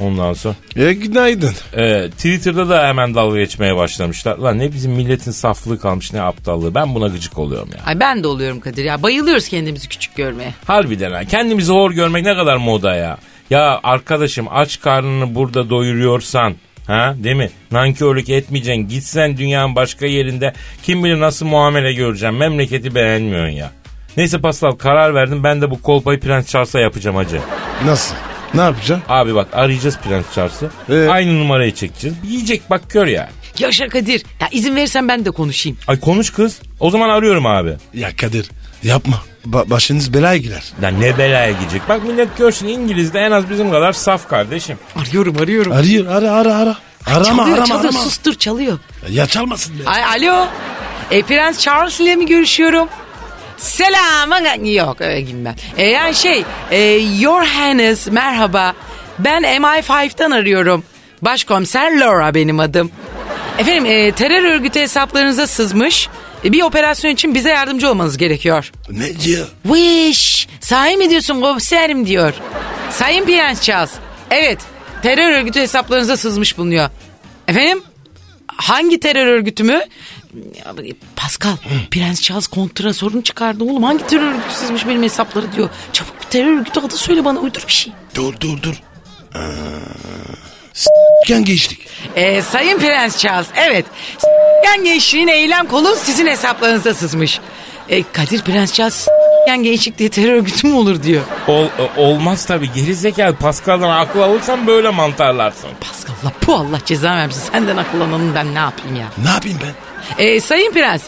Ondan 0.00 0.32
sonra 0.32 0.54
E 0.76 0.92
günaydın. 0.92 1.54
e, 1.76 2.10
Twitter'da 2.10 2.68
da 2.68 2.86
hemen 2.88 3.14
dalga 3.14 3.38
geçmeye 3.38 3.76
başlamışlar. 3.76 4.38
Lan 4.38 4.58
ne 4.58 4.72
bizim 4.72 4.92
milletin 4.92 5.30
saflığı 5.30 5.80
kalmış 5.80 6.12
ne 6.12 6.22
aptallığı. 6.22 6.74
Ben 6.74 6.94
buna 6.94 7.06
gıcık 7.08 7.38
oluyorum 7.38 7.68
ya. 7.78 7.84
Ay 7.86 8.00
ben 8.00 8.22
de 8.22 8.26
oluyorum 8.28 8.60
Kadir 8.60 8.84
ya. 8.84 9.02
Bayılıyoruz 9.02 9.48
kendimizi 9.48 9.88
küçük 9.88 10.16
görmeye. 10.16 10.54
Harbiden 10.66 11.12
ha. 11.12 11.24
Kendimizi 11.24 11.72
hor 11.72 11.90
görmek 11.90 12.24
ne 12.24 12.34
kadar 12.36 12.56
moda 12.56 12.94
ya. 12.94 13.18
Ya 13.50 13.80
arkadaşım 13.82 14.46
aç 14.50 14.80
karnını 14.80 15.34
burada 15.34 15.70
doyuruyorsan 15.70 16.54
ha 16.86 17.14
değil 17.18 17.36
mi? 17.36 17.50
Nankörlük 17.70 18.28
etmeyeceksin. 18.28 18.88
Gitsen 18.88 19.36
dünyanın 19.36 19.76
başka 19.76 20.06
yerinde 20.06 20.52
kim 20.82 21.04
bilir 21.04 21.20
nasıl 21.20 21.46
muamele 21.46 21.92
göreceksin. 21.92 22.38
Memleketi 22.38 22.94
beğenmiyorsun 22.94 23.54
ya. 23.56 23.70
Neyse 24.16 24.38
Pascal 24.40 24.72
karar 24.72 25.14
verdim. 25.14 25.44
Ben 25.44 25.60
de 25.62 25.70
bu 25.70 25.82
kolpayı 25.82 26.20
Prens 26.20 26.46
Charles'a 26.46 26.80
yapacağım 26.80 27.16
hacı. 27.16 27.40
Nasıl? 27.84 28.14
Ne 28.54 28.60
yapacaksın? 28.60 29.02
Abi 29.08 29.34
bak 29.34 29.48
arayacağız 29.52 29.98
Prens 29.98 30.24
Charles'ı. 30.34 30.70
Ee? 30.90 31.08
Aynı 31.08 31.38
numarayı 31.38 31.74
çekeceğiz. 31.74 32.16
Yiyecek 32.24 32.70
bak 32.70 32.82
kör 32.90 33.06
ya. 33.06 33.28
Yaşa 33.58 33.88
Kadir. 33.88 34.22
Ya 34.40 34.48
izin 34.52 34.76
verirsen 34.76 35.08
ben 35.08 35.24
de 35.24 35.30
konuşayım. 35.30 35.78
Ay 35.88 36.00
konuş 36.00 36.30
kız. 36.30 36.58
O 36.80 36.90
zaman 36.90 37.08
arıyorum 37.08 37.46
abi. 37.46 37.74
Ya 37.94 38.16
Kadir 38.16 38.50
yapma. 38.82 39.22
Ba- 39.46 39.70
başınız 39.70 40.14
belaya 40.14 40.36
girer. 40.36 40.62
Lan 40.82 41.00
ne 41.00 41.18
belaya 41.18 41.50
gidecek. 41.50 41.82
Bak 41.88 42.04
millet 42.04 42.38
görsün 42.38 42.68
İngiliz 42.68 43.14
de 43.14 43.18
en 43.20 43.30
az 43.30 43.50
bizim 43.50 43.70
kadar 43.70 43.92
saf 43.92 44.28
kardeşim. 44.28 44.78
Arıyorum 44.96 45.36
arıyorum. 45.42 45.72
Arıyor 45.72 46.06
ara 46.06 46.30
ara 46.32 46.54
ara. 46.54 46.76
Arama 47.06 47.24
çalıyor 47.24 47.56
arama 47.56 47.66
çalıyor 47.66 47.84
arama. 47.92 48.04
sustur 48.04 48.34
çalıyor. 48.34 48.78
Ya 49.10 49.26
çalmasın 49.26 49.78
be. 49.78 49.82
Ay 49.86 50.04
alo. 50.04 50.46
E, 51.10 51.22
Prens 51.22 51.58
Charles 51.58 52.00
ile 52.00 52.16
mi 52.16 52.26
görüşüyorum? 52.26 52.88
Selam. 53.60 54.64
Yok 54.64 55.00
öyle 55.00 55.26
ben. 55.44 55.54
E, 55.76 55.86
yani 55.86 56.14
şey 56.14 56.44
e, 56.70 56.78
Your 57.18 57.42
Highness 57.42 58.06
merhaba. 58.06 58.74
Ben 59.18 59.42
MI5'tan 59.42 60.34
arıyorum. 60.34 60.84
Başkomiser 61.22 62.00
Laura 62.00 62.34
benim 62.34 62.60
adım. 62.60 62.90
Efendim 63.58 63.86
e, 63.86 64.12
terör 64.12 64.44
örgütü 64.44 64.80
hesaplarınıza 64.80 65.46
sızmış. 65.46 66.08
E, 66.44 66.52
bir 66.52 66.62
operasyon 66.62 67.10
için 67.12 67.34
bize 67.34 67.48
yardımcı 67.48 67.90
olmanız 67.90 68.16
gerekiyor. 68.18 68.72
Ne 68.90 69.20
diyor? 69.20 69.46
Wish. 69.62 70.48
Sahi 70.60 70.96
mi 70.96 71.10
diyorsun 71.10 71.40
komiserim 71.40 72.06
diyor. 72.06 72.34
Sayın 72.90 73.24
Prens 73.24 73.62
Charles. 73.62 73.90
Evet 74.30 74.58
terör 75.02 75.32
örgütü 75.32 75.60
hesaplarınıza 75.60 76.16
sızmış 76.16 76.58
bulunuyor. 76.58 76.90
Efendim? 77.48 77.82
Hangi 78.46 79.00
terör 79.00 79.26
örgütü 79.26 79.64
mü? 79.64 79.80
Pascal, 81.16 81.56
Prens 81.90 82.20
Charles 82.22 82.46
kontra 82.46 82.94
sorun 82.94 83.20
çıkardı 83.20 83.64
oğlum. 83.64 83.82
Hangi 83.82 84.06
terör 84.06 84.26
örgütü 84.32 84.54
sızmış 84.54 84.86
benim 84.88 85.02
hesapları 85.02 85.52
diyor. 85.52 85.68
Çabuk 85.92 86.20
bir 86.20 86.26
terör 86.26 86.56
örgütü 86.60 86.80
adı 86.80 86.96
söyle 86.96 87.24
bana 87.24 87.38
uydur 87.38 87.64
bir 87.66 87.72
şey. 87.72 87.92
Dur 88.14 88.34
dur 88.40 88.62
dur. 88.62 88.74
Aa, 89.34 89.40
s**ken 90.72 91.44
geçtik. 91.44 91.86
Ee, 92.16 92.42
Sayın 92.42 92.78
Prens 92.78 93.18
Charles, 93.18 93.46
evet. 93.56 93.86
S**yan 94.18 94.84
gençliğin 94.84 95.28
eylem 95.28 95.66
kolu 95.66 95.96
sizin 95.96 96.26
hesaplarınıza 96.26 96.94
sızmış. 96.94 97.40
Ee, 97.88 98.02
Kadir 98.12 98.42
Prens 98.42 98.72
Charles 98.72 98.94
s**yan 98.94 99.62
gençlik 99.62 99.98
diye 99.98 100.08
terör 100.08 100.32
örgütü 100.32 100.66
mü 100.66 100.74
olur 100.74 101.02
diyor. 101.02 101.22
Ol, 101.48 101.64
e, 101.64 102.00
olmaz 102.00 102.46
tabii. 102.46 102.72
Geri 102.72 102.94
zekalı 102.94 103.36
Pascal'dan 103.36 103.90
akıl 103.90 104.20
alırsan 104.20 104.66
böyle 104.66 104.90
mantarlarsın. 104.90 105.70
Pascal 105.80 106.14
Allah 106.24 106.32
bu 106.46 106.54
Allah 106.54 106.78
ceza 106.84 107.10
vermesin. 107.10 107.52
Senden 107.52 107.76
akıllananım 107.76 108.34
ben 108.34 108.54
ne 108.54 108.58
yapayım 108.58 108.96
ya. 108.96 109.06
Ne 109.24 109.30
yapayım 109.30 109.58
ben? 109.62 109.89
Ee, 110.18 110.40
Sayın 110.40 110.72
Prens, 110.72 111.02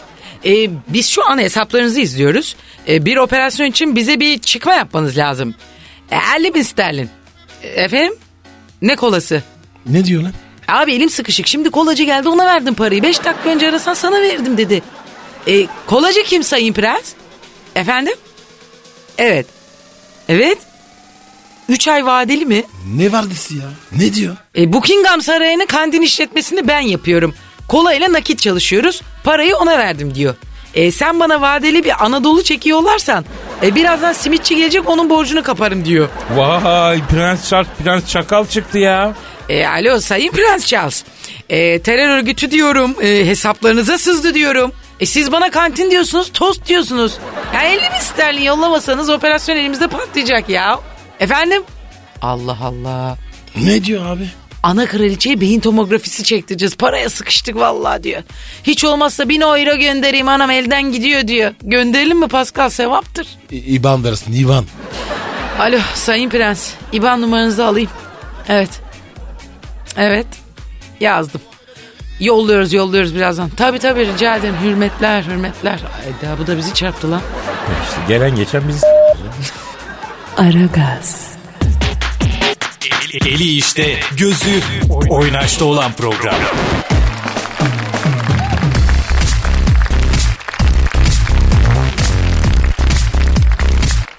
e, 0.45 0.69
biz 0.87 1.09
şu 1.09 1.25
an 1.29 1.37
hesaplarınızı 1.37 1.99
izliyoruz. 1.99 2.55
E, 2.87 3.05
bir 3.05 3.17
operasyon 3.17 3.67
için 3.67 3.95
bize 3.95 4.19
bir 4.19 4.39
çıkma 4.39 4.73
yapmanız 4.73 5.17
lazım. 5.17 5.55
E, 6.11 6.17
50 6.39 6.53
bin 6.53 6.61
sterlin. 6.61 7.09
E, 7.63 7.67
efendim? 7.67 8.15
Ne 8.81 8.95
kolası? 8.95 9.43
Ne 9.85 10.05
diyor 10.05 10.23
lan? 10.23 10.33
Abi 10.67 10.93
elim 10.93 11.09
sıkışık. 11.09 11.47
Şimdi 11.47 11.69
kolacı 11.69 12.03
geldi 12.03 12.29
ona 12.29 12.45
verdim 12.45 12.73
parayı. 12.73 13.03
Beş 13.03 13.23
dakika 13.23 13.49
önce 13.49 13.69
arasan 13.69 13.93
sana 13.93 14.21
verdim 14.21 14.57
dedi. 14.57 14.81
E, 15.47 15.67
kolacı 15.87 16.23
kim 16.23 16.43
Sayın 16.43 16.73
Prens? 16.73 17.13
Efendim? 17.75 18.13
Evet. 19.17 19.45
Evet. 20.29 20.57
Üç 21.69 21.87
ay 21.87 22.05
vadeli 22.05 22.45
mi? 22.45 22.63
Ne 22.95 23.11
vardisi 23.11 23.57
ya? 23.57 23.63
Ne 23.91 24.13
diyor? 24.13 24.35
E, 24.57 24.73
Buckingham 24.73 25.21
Sarayı'nın 25.21 25.65
kandil 25.65 26.01
işletmesini 26.01 26.67
ben 26.67 26.79
yapıyorum. 26.79 27.35
Kola 27.67 27.93
ile 27.93 28.11
nakit 28.13 28.39
çalışıyoruz. 28.41 29.01
Parayı 29.23 29.55
ona 29.55 29.77
verdim 29.77 30.15
diyor. 30.15 30.35
E, 30.73 30.91
sen 30.91 31.19
bana 31.19 31.41
vadeli 31.41 31.83
bir 31.83 32.05
Anadolu 32.05 32.43
çeki 32.43 32.69
yollarsan 32.69 33.25
e, 33.63 33.75
birazdan 33.75 34.13
simitçi 34.13 34.55
gelecek 34.55 34.89
onun 34.89 35.09
borcunu 35.09 35.43
kaparım 35.43 35.85
diyor. 35.85 36.09
Vay 36.35 37.01
Prens 37.07 37.49
Charles 37.49 37.67
Prens 37.83 38.07
Çakal 38.07 38.45
çıktı 38.47 38.77
ya. 38.79 39.13
E, 39.49 39.65
alo 39.67 39.99
Sayın 39.99 40.31
Prens 40.31 40.65
Charles. 40.65 41.03
E, 41.49 41.81
terör 41.81 42.09
örgütü 42.09 42.51
diyorum. 42.51 42.95
E, 43.01 43.25
hesaplarınıza 43.25 43.97
sızdı 43.97 44.33
diyorum. 44.33 44.71
E, 44.99 45.05
siz 45.05 45.31
bana 45.31 45.51
kantin 45.51 45.91
diyorsunuz, 45.91 46.31
tost 46.33 46.67
diyorsunuz. 46.67 47.17
Ya 47.53 47.61
50 47.63 47.81
bin 47.81 47.99
sterlin 47.99 48.41
yollamasanız 48.43 49.09
operasyon 49.09 49.57
elimizde 49.57 49.87
patlayacak 49.87 50.49
ya. 50.49 50.79
Efendim? 51.19 51.63
Allah 52.21 52.57
Allah. 52.63 53.17
Ne 53.55 53.83
diyor 53.83 54.05
abi? 54.05 54.29
Ana 54.63 54.85
kraliçeye 54.85 55.41
beyin 55.41 55.59
tomografisi 55.59 56.23
çektireceğiz. 56.23 56.75
Paraya 56.75 57.09
sıkıştık 57.09 57.55
vallahi 57.55 58.03
diyor. 58.03 58.23
Hiç 58.63 58.83
olmazsa 58.83 59.29
bin 59.29 59.41
euro 59.41 59.75
göndereyim 59.79 60.27
anam 60.29 60.49
elden 60.51 60.91
gidiyor 60.91 61.27
diyor. 61.27 61.53
Gönderelim 61.63 62.19
mi 62.19 62.27
Pascal 62.27 62.69
sevaptır. 62.69 63.27
İ- 63.51 63.55
İban 63.57 64.03
versin 64.03 64.33
İban. 64.33 64.65
Alo 65.59 65.77
Sayın 65.95 66.29
Prens. 66.29 66.71
İban 66.91 67.21
numaranızı 67.21 67.65
alayım. 67.65 67.89
Evet. 68.49 68.69
Evet. 69.97 70.27
Yazdım. 70.99 71.41
Yolluyoruz 72.19 72.73
yolluyoruz 72.73 73.15
birazdan. 73.15 73.49
Tabii 73.49 73.79
tabii 73.79 74.07
rica 74.13 74.35
ederim. 74.35 74.55
Hürmetler 74.63 75.23
hürmetler. 75.23 75.79
Ayda 76.05 76.39
bu 76.39 76.47
da 76.47 76.57
bizi 76.57 76.73
çarptı 76.73 77.11
lan. 77.11 77.21
İşte 77.89 78.01
gelen 78.07 78.35
geçen 78.35 78.67
biz 78.67 78.83
Aragaz, 80.37 81.32
Eli 83.13 83.57
işte, 83.57 83.99
gözü 84.17 84.61
oynaşta 85.09 85.65
olan 85.65 85.93
program. 85.93 86.35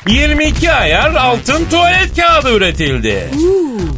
22 0.08 0.72
ayar 0.72 1.14
altın 1.14 1.64
tuvalet 1.70 2.16
kağıdı 2.16 2.56
üretildi. 2.56 3.28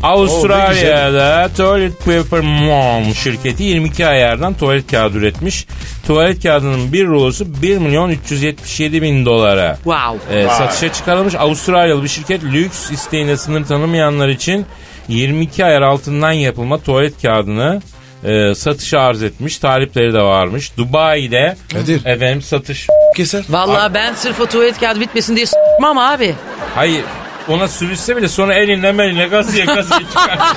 Avustralya'da 0.03 1.51
Toilet 1.57 1.99
Paper 2.05 2.41
Mom 2.41 3.15
şirketi 3.15 3.63
22 3.63 4.07
ayardan 4.07 4.55
tuvalet 4.55 4.91
kağıdı 4.91 5.19
üretmiş. 5.19 5.67
Tuvalet 6.07 6.43
kağıdının 6.43 6.93
bir 6.93 7.07
rulosu 7.07 7.63
1 7.63 7.79
milyon 7.79 8.11
377 8.11 9.03
bin 9.03 9.27
dolara 9.27 9.75
Wow. 9.85 10.39
e, 10.41 10.49
satışa 10.49 10.93
çıkarılmış. 10.93 11.35
Avustralyalı 11.35 12.03
bir 12.03 12.09
şirket 12.09 12.45
lüks 12.45 12.91
isteğinde 12.91 13.37
sınır 13.37 13.65
tanımayanlar 13.65 14.29
için 14.29 14.67
22 15.09 15.65
ayar 15.65 15.83
altından 15.83 16.33
yapılma 16.33 16.79
tuvalet 16.79 17.23
kağıdını 17.23 17.83
e, 18.25 18.55
satışa 18.55 19.01
arz 19.01 19.23
etmiş. 19.23 19.59
Talipleri 19.59 20.15
de 20.15 20.23
varmış. 20.23 20.77
Dubai'de 20.77 21.57
Kadir. 21.73 22.05
efendim 22.07 22.43
satış. 22.43 22.87
Keser. 23.17 23.45
Vallahi 23.49 23.95
ben 23.95 24.15
sırf 24.15 24.41
o 24.41 24.47
tuvalet 24.47 24.81
kağıdı 24.81 25.01
bitmesin 25.01 25.37
diye 25.37 25.47
s**mam 25.47 25.99
abi. 25.99 26.35
Hayır 26.75 27.05
ona 27.49 27.69
sürüşse 27.69 28.17
bile 28.17 28.29
sonra 28.29 28.55
elinle 28.55 28.93
melinle 28.93 29.27
gazıya 29.27 29.65
gazıya 29.65 30.01
çıkar. 30.01 30.39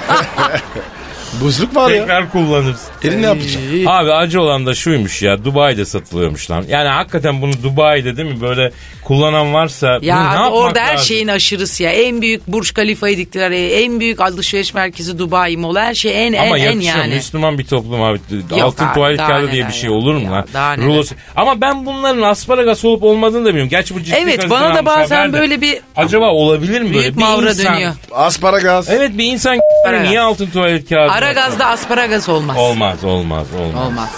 Buzluk 1.41 1.75
var 1.75 1.91
ya. 1.91 1.99
Tekrar 2.01 2.31
kullanırsın. 2.31 2.89
Elin 3.03 3.21
ne 3.21 3.25
yapacak? 3.25 3.61
Abi 3.85 4.13
acı 4.13 4.41
olan 4.41 4.65
da 4.65 4.75
şuymuş 4.75 5.21
ya 5.21 5.45
Dubai'de 5.45 5.85
satılıyormuş 5.85 6.51
lan. 6.51 6.65
Yani 6.69 6.87
hakikaten 6.87 7.41
bunu 7.41 7.51
Dubai'de 7.63 8.17
değil 8.17 8.29
mi 8.33 8.41
böyle 8.41 8.71
kullanan 9.03 9.53
varsa 9.53 9.87
Ya 9.87 10.15
bunu 10.15 10.23
ne 10.23 10.27
abi 10.27 10.33
yapmak 10.35 10.53
orada 10.53 10.79
her 10.81 10.93
lazım? 10.93 11.05
şeyin 11.05 11.27
aşırısı 11.27 11.83
ya. 11.83 11.91
En 11.91 12.21
büyük 12.21 12.47
Burj 12.47 12.71
Khalifa'yı 12.71 13.17
diktiler. 13.17 13.51
En 13.51 13.99
büyük 13.99 14.21
alışveriş 14.21 14.73
merkezi 14.73 15.19
Dubai 15.19 15.57
Mall. 15.57 15.75
Her 15.75 15.93
şey 15.93 16.27
en 16.27 16.33
Ama 16.33 16.57
en 16.57 16.63
en 16.63 16.71
yakışıyor 16.71 16.95
yani. 16.97 17.13
Müslüman 17.15 17.57
bir 17.57 17.65
toplum 17.65 18.01
abi. 18.01 18.19
Altın 18.61 18.85
abi, 18.85 18.93
tuvalet 18.93 19.19
daha 19.19 19.27
kağıdı 19.27 19.51
diye 19.51 19.61
neler 19.63 19.73
bir 19.73 19.77
şey 19.77 19.89
ya. 19.89 19.95
olur 19.95 20.13
mu 20.15 20.21
Ya, 20.25 20.31
lan? 20.31 20.45
daha 20.53 20.73
neler. 20.73 20.85
Rulosu. 20.87 21.15
Ama 21.35 21.61
ben 21.61 21.85
bunların 21.85 22.21
asparagas 22.21 22.85
olup 22.85 23.03
olmadığını 23.03 23.43
da 23.43 23.47
bilmiyorum. 23.47 23.69
Gerçi 23.69 23.95
bu 23.95 23.99
ciddi 24.03 24.15
Evet 24.23 24.49
bana 24.49 24.75
da 24.75 24.85
bazen 24.85 25.15
haber 25.17 25.33
de. 25.33 25.39
böyle 25.39 25.61
bir 25.61 25.77
Acaba 25.95 26.25
olabilir 26.25 26.81
mi 26.81 26.89
böyle? 26.89 26.99
büyük 26.99 27.17
Bir 27.17 27.21
mavra 27.21 27.49
insan- 27.49 27.73
dönüyor. 27.75 27.91
Asparagas. 28.11 28.89
Evet 28.89 29.17
bir 29.17 29.25
insan 29.25 29.57
Asparagas. 29.79 30.07
niye 30.09 30.21
altın 30.21 30.45
tuvalet 30.49 30.89
kağıdı? 30.89 31.11
Ara 31.19 31.31
gazda 31.33 31.65
asparagas 31.67 32.29
olmaz. 32.29 32.57
Olmaz 32.57 33.03
olmaz 33.03 33.47
olmaz. 33.59 33.85
Olmaz. 33.87 34.09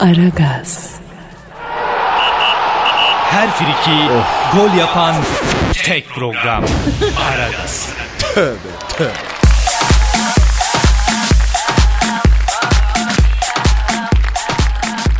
Aragaz, 0.00 0.90
Her 3.30 3.50
friki 3.50 4.08
gol 4.56 4.74
yapan 4.78 5.14
tek 5.84 6.08
program. 6.08 6.64
Aragaz. 7.34 7.88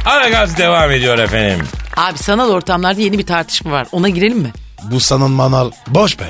Ara 0.07 0.29
gaz 0.29 0.59
devam 0.59 0.91
ediyor 0.91 1.19
efendim. 1.19 1.67
Abi 1.97 2.19
sanal 2.19 2.51
ortamlarda 2.51 3.01
yeni 3.01 3.19
bir 3.19 3.27
tartışma 3.27 3.73
var. 3.73 3.87
Ona 3.93 4.09
girelim 4.09 4.39
mi? 4.39 4.53
Bu 4.83 5.01
sanan 5.01 5.31
manal 5.31 5.71
boş 5.89 6.19
be. 6.21 6.25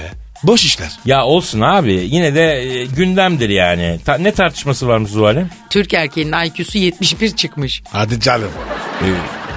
Boş 0.45 0.65
işler. 0.65 0.93
Ya 1.05 1.25
olsun 1.25 1.61
abi 1.61 1.93
yine 1.93 2.35
de 2.35 2.43
e, 2.63 2.85
gündemdir 2.87 3.49
yani. 3.49 4.01
Ta- 4.05 4.19
ne 4.19 4.33
tartışması 4.33 4.89
varmış 4.89 5.11
Zuhal'im? 5.11 5.51
Türk 5.71 5.95
erkeğinin 5.95 6.33
IQ'su 6.45 6.79
71 6.79 7.37
çıkmış. 7.37 7.83
Hadi 7.93 8.21
canım. 8.21 8.51
E, 9.03 9.07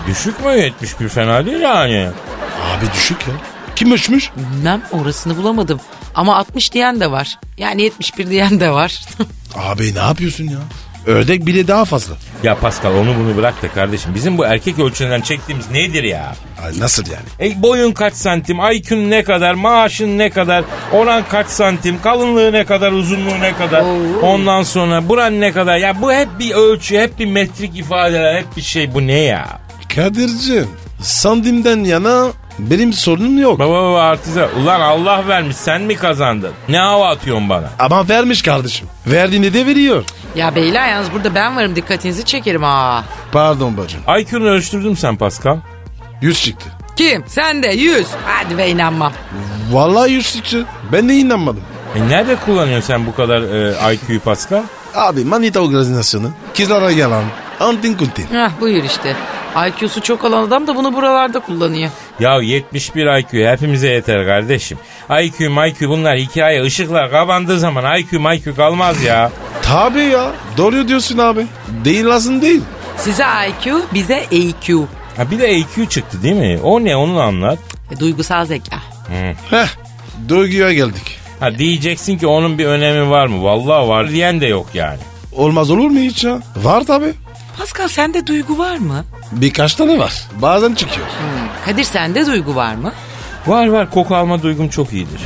düşük 0.10 0.46
mü 0.46 0.52
71 0.52 1.10
fena 1.10 1.46
değil 1.46 1.60
yani. 1.60 2.10
Abi 2.64 2.86
düşük 2.96 3.22
ya. 3.28 3.34
Kim 3.76 3.92
ölçmüş? 3.92 4.30
Bilmem 4.38 4.82
orasını 4.92 5.38
bulamadım. 5.38 5.80
Ama 6.16 6.36
60 6.38 6.74
diyen 6.74 7.00
de 7.00 7.12
var. 7.12 7.40
Yani 7.58 7.82
71 7.82 8.30
diyen 8.30 8.60
de 8.60 8.72
var. 8.72 9.02
Abi 9.56 9.96
ne 9.96 10.00
yapıyorsun 10.00 10.44
ya? 10.44 10.60
Ördek 11.08 11.46
bile 11.46 11.68
daha 11.68 11.86
fazla. 11.86 12.16
Ya 12.44 12.56
Pascal 12.56 12.94
onu 12.94 13.16
bunu 13.20 13.38
bırak 13.38 13.64
da 13.64 13.68
kardeşim. 13.68 14.16
Bizim 14.16 14.38
bu 14.38 14.46
erkek 14.46 14.80
ölçülerinden 14.80 15.22
çektiğimiz 15.22 15.72
nedir 15.72 16.04
ya? 16.04 16.36
Ay 16.66 16.80
nasıl 16.80 17.04
yani? 17.06 17.52
E, 17.52 17.62
boyun 17.62 17.92
kaç 17.92 18.14
santim, 18.14 18.58
IQ'un 18.72 19.10
ne 19.10 19.24
kadar, 19.24 19.54
maaşın 19.54 20.18
ne 20.18 20.30
kadar, 20.30 20.64
oran 20.92 21.24
kaç 21.30 21.48
santim, 21.48 22.02
kalınlığı 22.02 22.54
ne 22.54 22.66
kadar, 22.66 22.92
uzunluğu 22.92 23.40
ne 23.42 23.54
kadar, 23.56 23.84
ondan 24.22 24.64
sonra 24.64 25.10
buran 25.10 25.42
ne 25.42 25.52
kadar. 25.52 25.78
Ya 25.78 26.02
bu 26.02 26.12
hep 26.12 26.28
bir 26.40 26.52
ölçü, 26.52 26.98
hep 26.98 27.20
bir 27.20 27.26
metrik 27.26 27.78
ifadeler, 27.78 28.36
hep 28.36 28.58
bir 28.58 28.62
şey. 28.62 28.94
Bu 28.94 29.08
ne 29.08 29.20
ya? 29.20 29.48
Kadir'cim 29.96 30.68
sandimden 31.02 31.84
yana 31.84 32.28
benim 32.60 32.94
sorunum 32.94 33.40
yok. 33.40 33.60
Baba 33.60 33.84
baba 33.84 34.02
artize. 34.02 34.50
Ulan 34.62 34.82
Allah 34.82 35.28
vermiş 35.28 35.56
sen 35.56 35.82
mi 35.82 35.96
kazandın? 35.96 36.52
Ne 36.70 36.78
hava 36.78 37.10
atıyorsun 37.10 37.50
bana? 37.50 37.70
Ama 37.80 38.10
vermiş 38.10 38.42
kardeşim. 38.42 38.88
Verdiğini 39.08 39.54
de 39.54 39.66
veriyor. 39.66 40.04
ya 40.36 40.56
beyler 40.56 40.90
yalnız 40.90 41.14
burada 41.14 41.36
ben 41.36 41.56
varım 41.56 41.76
dikkatinizi 41.76 42.26
çekerim 42.26 42.64
ha. 42.64 43.04
Pardon 43.32 43.78
bacım. 43.78 44.02
IQ'nu 44.20 44.48
ölçtürdün 44.50 44.90
mü 44.90 44.96
sen 44.96 45.16
Pascal? 45.16 45.58
100 46.22 46.44
çıktı. 46.44 46.70
Kim? 46.96 47.24
Sen 47.28 47.64
de 47.64 47.68
100. 47.68 48.08
Hadi 48.26 48.58
be 48.58 48.70
inanmam. 48.70 49.14
Vallahi 49.72 50.12
100 50.12 50.34
çıktı. 50.34 50.66
Ben 50.92 51.10
de 51.10 51.14
inanmadım. 51.14 51.64
E 51.96 52.10
nerede 52.10 52.36
kullanıyorsun 52.36 52.88
sen 52.88 53.06
bu 53.06 53.16
kadar 53.16 53.42
e, 53.42 53.94
IQ'yu 53.94 54.20
Pascal? 54.20 54.64
Abi 54.96 55.24
manita 55.26 55.60
organizasyonu. 55.60 56.32
Kızlara 56.58 56.92
yalan. 56.92 57.24
Antin 57.60 57.94
kuntin. 57.98 58.28
Hah 58.34 58.52
buyur 58.62 58.84
işte. 58.84 59.16
IQ'su 59.68 60.02
çok 60.02 60.24
olan 60.24 60.48
adam 60.48 60.68
da 60.68 60.76
bunu 60.76 60.94
buralarda 60.94 61.40
kullanıyor. 61.40 61.92
Ya 62.20 62.42
71 62.42 63.20
IQ 63.20 63.52
hepimize 63.52 63.88
yeter 63.90 64.26
kardeşim. 64.26 64.78
IQ, 65.22 65.46
IQ 65.68 65.90
bunlar 65.90 66.18
hikaye. 66.18 66.66
Işıklar 66.66 67.12
kapandığı 67.12 67.60
zaman 67.60 68.00
IQ, 68.00 68.34
IQ 68.36 68.56
kalmaz 68.56 69.04
ya. 69.04 69.32
Tabii 69.62 70.04
ya. 70.04 70.32
Doğru 70.58 70.88
diyorsun 70.88 71.18
abi. 71.18 71.46
Değil 71.86 72.06
lazım 72.06 72.42
değil. 72.42 72.62
Size 72.98 73.24
IQ, 73.50 73.82
bize 73.94 74.26
EQ. 74.32 74.86
Ha 75.18 75.32
bir 75.32 75.40
de 75.40 75.48
EQ 75.48 75.86
çıktı 75.90 76.24
değil 76.24 76.36
mi? 76.36 76.60
O 76.64 76.84
ne 76.84 76.96
onu 76.96 77.22
anlat. 77.22 77.60
E, 77.96 78.00
duygusal 78.00 78.46
zeka. 78.46 78.78
Heh. 79.50 79.68
Duyguya 80.30 80.74
geldik. 80.74 81.20
Ha 81.40 81.58
diyeceksin 81.58 82.18
ki 82.18 82.28
onun 82.28 82.58
bir 82.58 82.66
önemi 82.66 83.10
var 83.10 83.28
mı? 83.28 83.44
Vallahi 83.44 83.88
var 83.88 84.10
diyen 84.10 84.42
de 84.42 84.48
yok 84.48 84.68
yani. 84.74 85.00
Olmaz 85.36 85.72
olur 85.72 85.90
mu 85.90 86.00
hiç 86.00 86.24
ya? 86.24 86.40
Var 86.56 86.84
tabii. 86.84 87.14
Pascal 87.58 87.88
sende 87.88 88.28
duygu 88.28 88.58
var 88.58 88.78
mı? 88.78 89.06
Birkaç 89.32 89.76
tane 89.76 90.00
var. 90.00 90.14
Bazen 90.42 90.76
çıkıyor. 90.76 91.08
Kadir 91.66 91.84
sende 91.84 92.26
duygu 92.26 92.56
var 92.56 92.76
mı? 92.76 92.92
Var 93.48 93.68
var 93.68 93.92
koku 93.92 94.16
alma 94.16 94.44
duygum 94.44 94.70
çok 94.70 94.94
iyidir. 94.94 95.22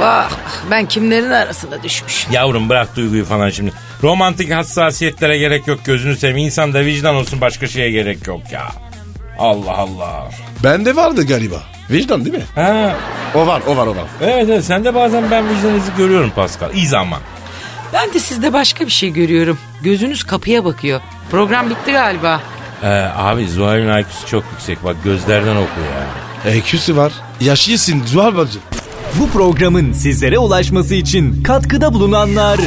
Vah 0.00 0.30
ben 0.70 0.86
kimlerin 0.86 1.30
arasında 1.30 1.82
düşmüşüm. 1.82 2.32
Yavrum 2.32 2.68
bırak 2.68 2.96
duyguyu 2.96 3.24
falan 3.24 3.50
şimdi. 3.50 3.72
Romantik 4.02 4.52
hassasiyetlere 4.52 5.38
gerek 5.38 5.66
yok 5.66 5.80
gözünü 5.84 6.16
seveyim. 6.16 6.38
İnsan 6.46 6.74
da 6.74 6.80
vicdan 6.84 7.14
olsun 7.14 7.40
başka 7.40 7.66
şeye 7.66 7.90
gerek 7.90 8.26
yok 8.26 8.40
ya. 8.52 8.68
Allah 9.38 9.76
Allah. 9.76 10.30
Bende 10.64 10.96
vardı 10.96 11.26
galiba. 11.26 11.62
Vicdan 11.90 12.24
değil 12.24 12.36
mi? 12.36 12.44
Ha, 12.54 12.96
O 13.34 13.46
var 13.46 13.62
o 13.66 13.76
var 13.76 13.86
o 13.86 13.90
var. 13.96 14.04
evet 14.20 14.48
evet 14.50 14.64
sen 14.64 14.84
de 14.84 14.94
bazen 14.94 15.30
ben 15.30 15.48
vicdanınızı 15.48 15.90
görüyorum 15.98 16.30
Pascal. 16.36 16.74
İyi 16.74 16.86
zaman. 16.86 17.20
Ben 17.92 18.14
de 18.14 18.20
sizde 18.20 18.52
başka 18.52 18.86
bir 18.86 18.90
şey 18.90 19.10
görüyorum. 19.10 19.58
Gözünüz 19.82 20.24
kapıya 20.24 20.64
bakıyor. 20.64 21.00
Program 21.30 21.70
bitti 21.70 21.92
galiba. 21.92 22.40
Ee, 22.82 22.86
abi 23.16 23.48
Zuhal'in 23.48 23.98
IQ'su 23.98 24.26
çok 24.26 24.44
yüksek. 24.52 24.84
Bak 24.84 24.96
gözlerden 25.04 25.56
okuyor 25.56 25.86
ya. 26.46 26.50
EQ'si 26.52 26.96
var. 26.96 27.12
Yaşlısın 27.40 28.02
Zuhal 28.06 28.36
bacı. 28.36 28.58
Bu 29.20 29.28
programın 29.30 29.92
sizlere 29.92 30.38
ulaşması 30.38 30.94
için 30.94 31.42
katkıda 31.42 31.94
bulunanlar 31.94 32.58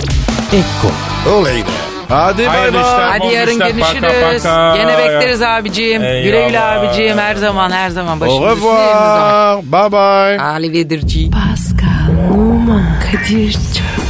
Ekko 0.54 0.92
Oley 1.36 1.58
be. 1.62 1.68
Hadi 2.10 2.48
bay 2.48 2.74
bay. 2.74 2.84
Hadi 2.84 3.34
yarın 3.34 3.60
görüşürüz. 3.60 4.44
Gene 4.76 4.98
bekleriz 4.98 5.42
abicim. 5.42 6.04
Eyvallah. 6.04 6.24
Güle 6.24 6.48
güle 6.48 6.60
abicim. 6.62 7.18
Her 7.18 7.36
zaman 7.36 7.72
her 7.72 7.90
zaman 7.90 8.18
Au 8.18 8.22
başımız 8.22 8.58
revoir. 8.58 9.58
Bye 9.64 9.92
bye. 9.92 10.40
Arrivederci. 10.46 11.30
Pascal, 11.32 12.34
Oman, 12.34 12.86
Kadir 13.00 13.52
çok 13.54 13.93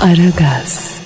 Aragaz. 0.00 0.97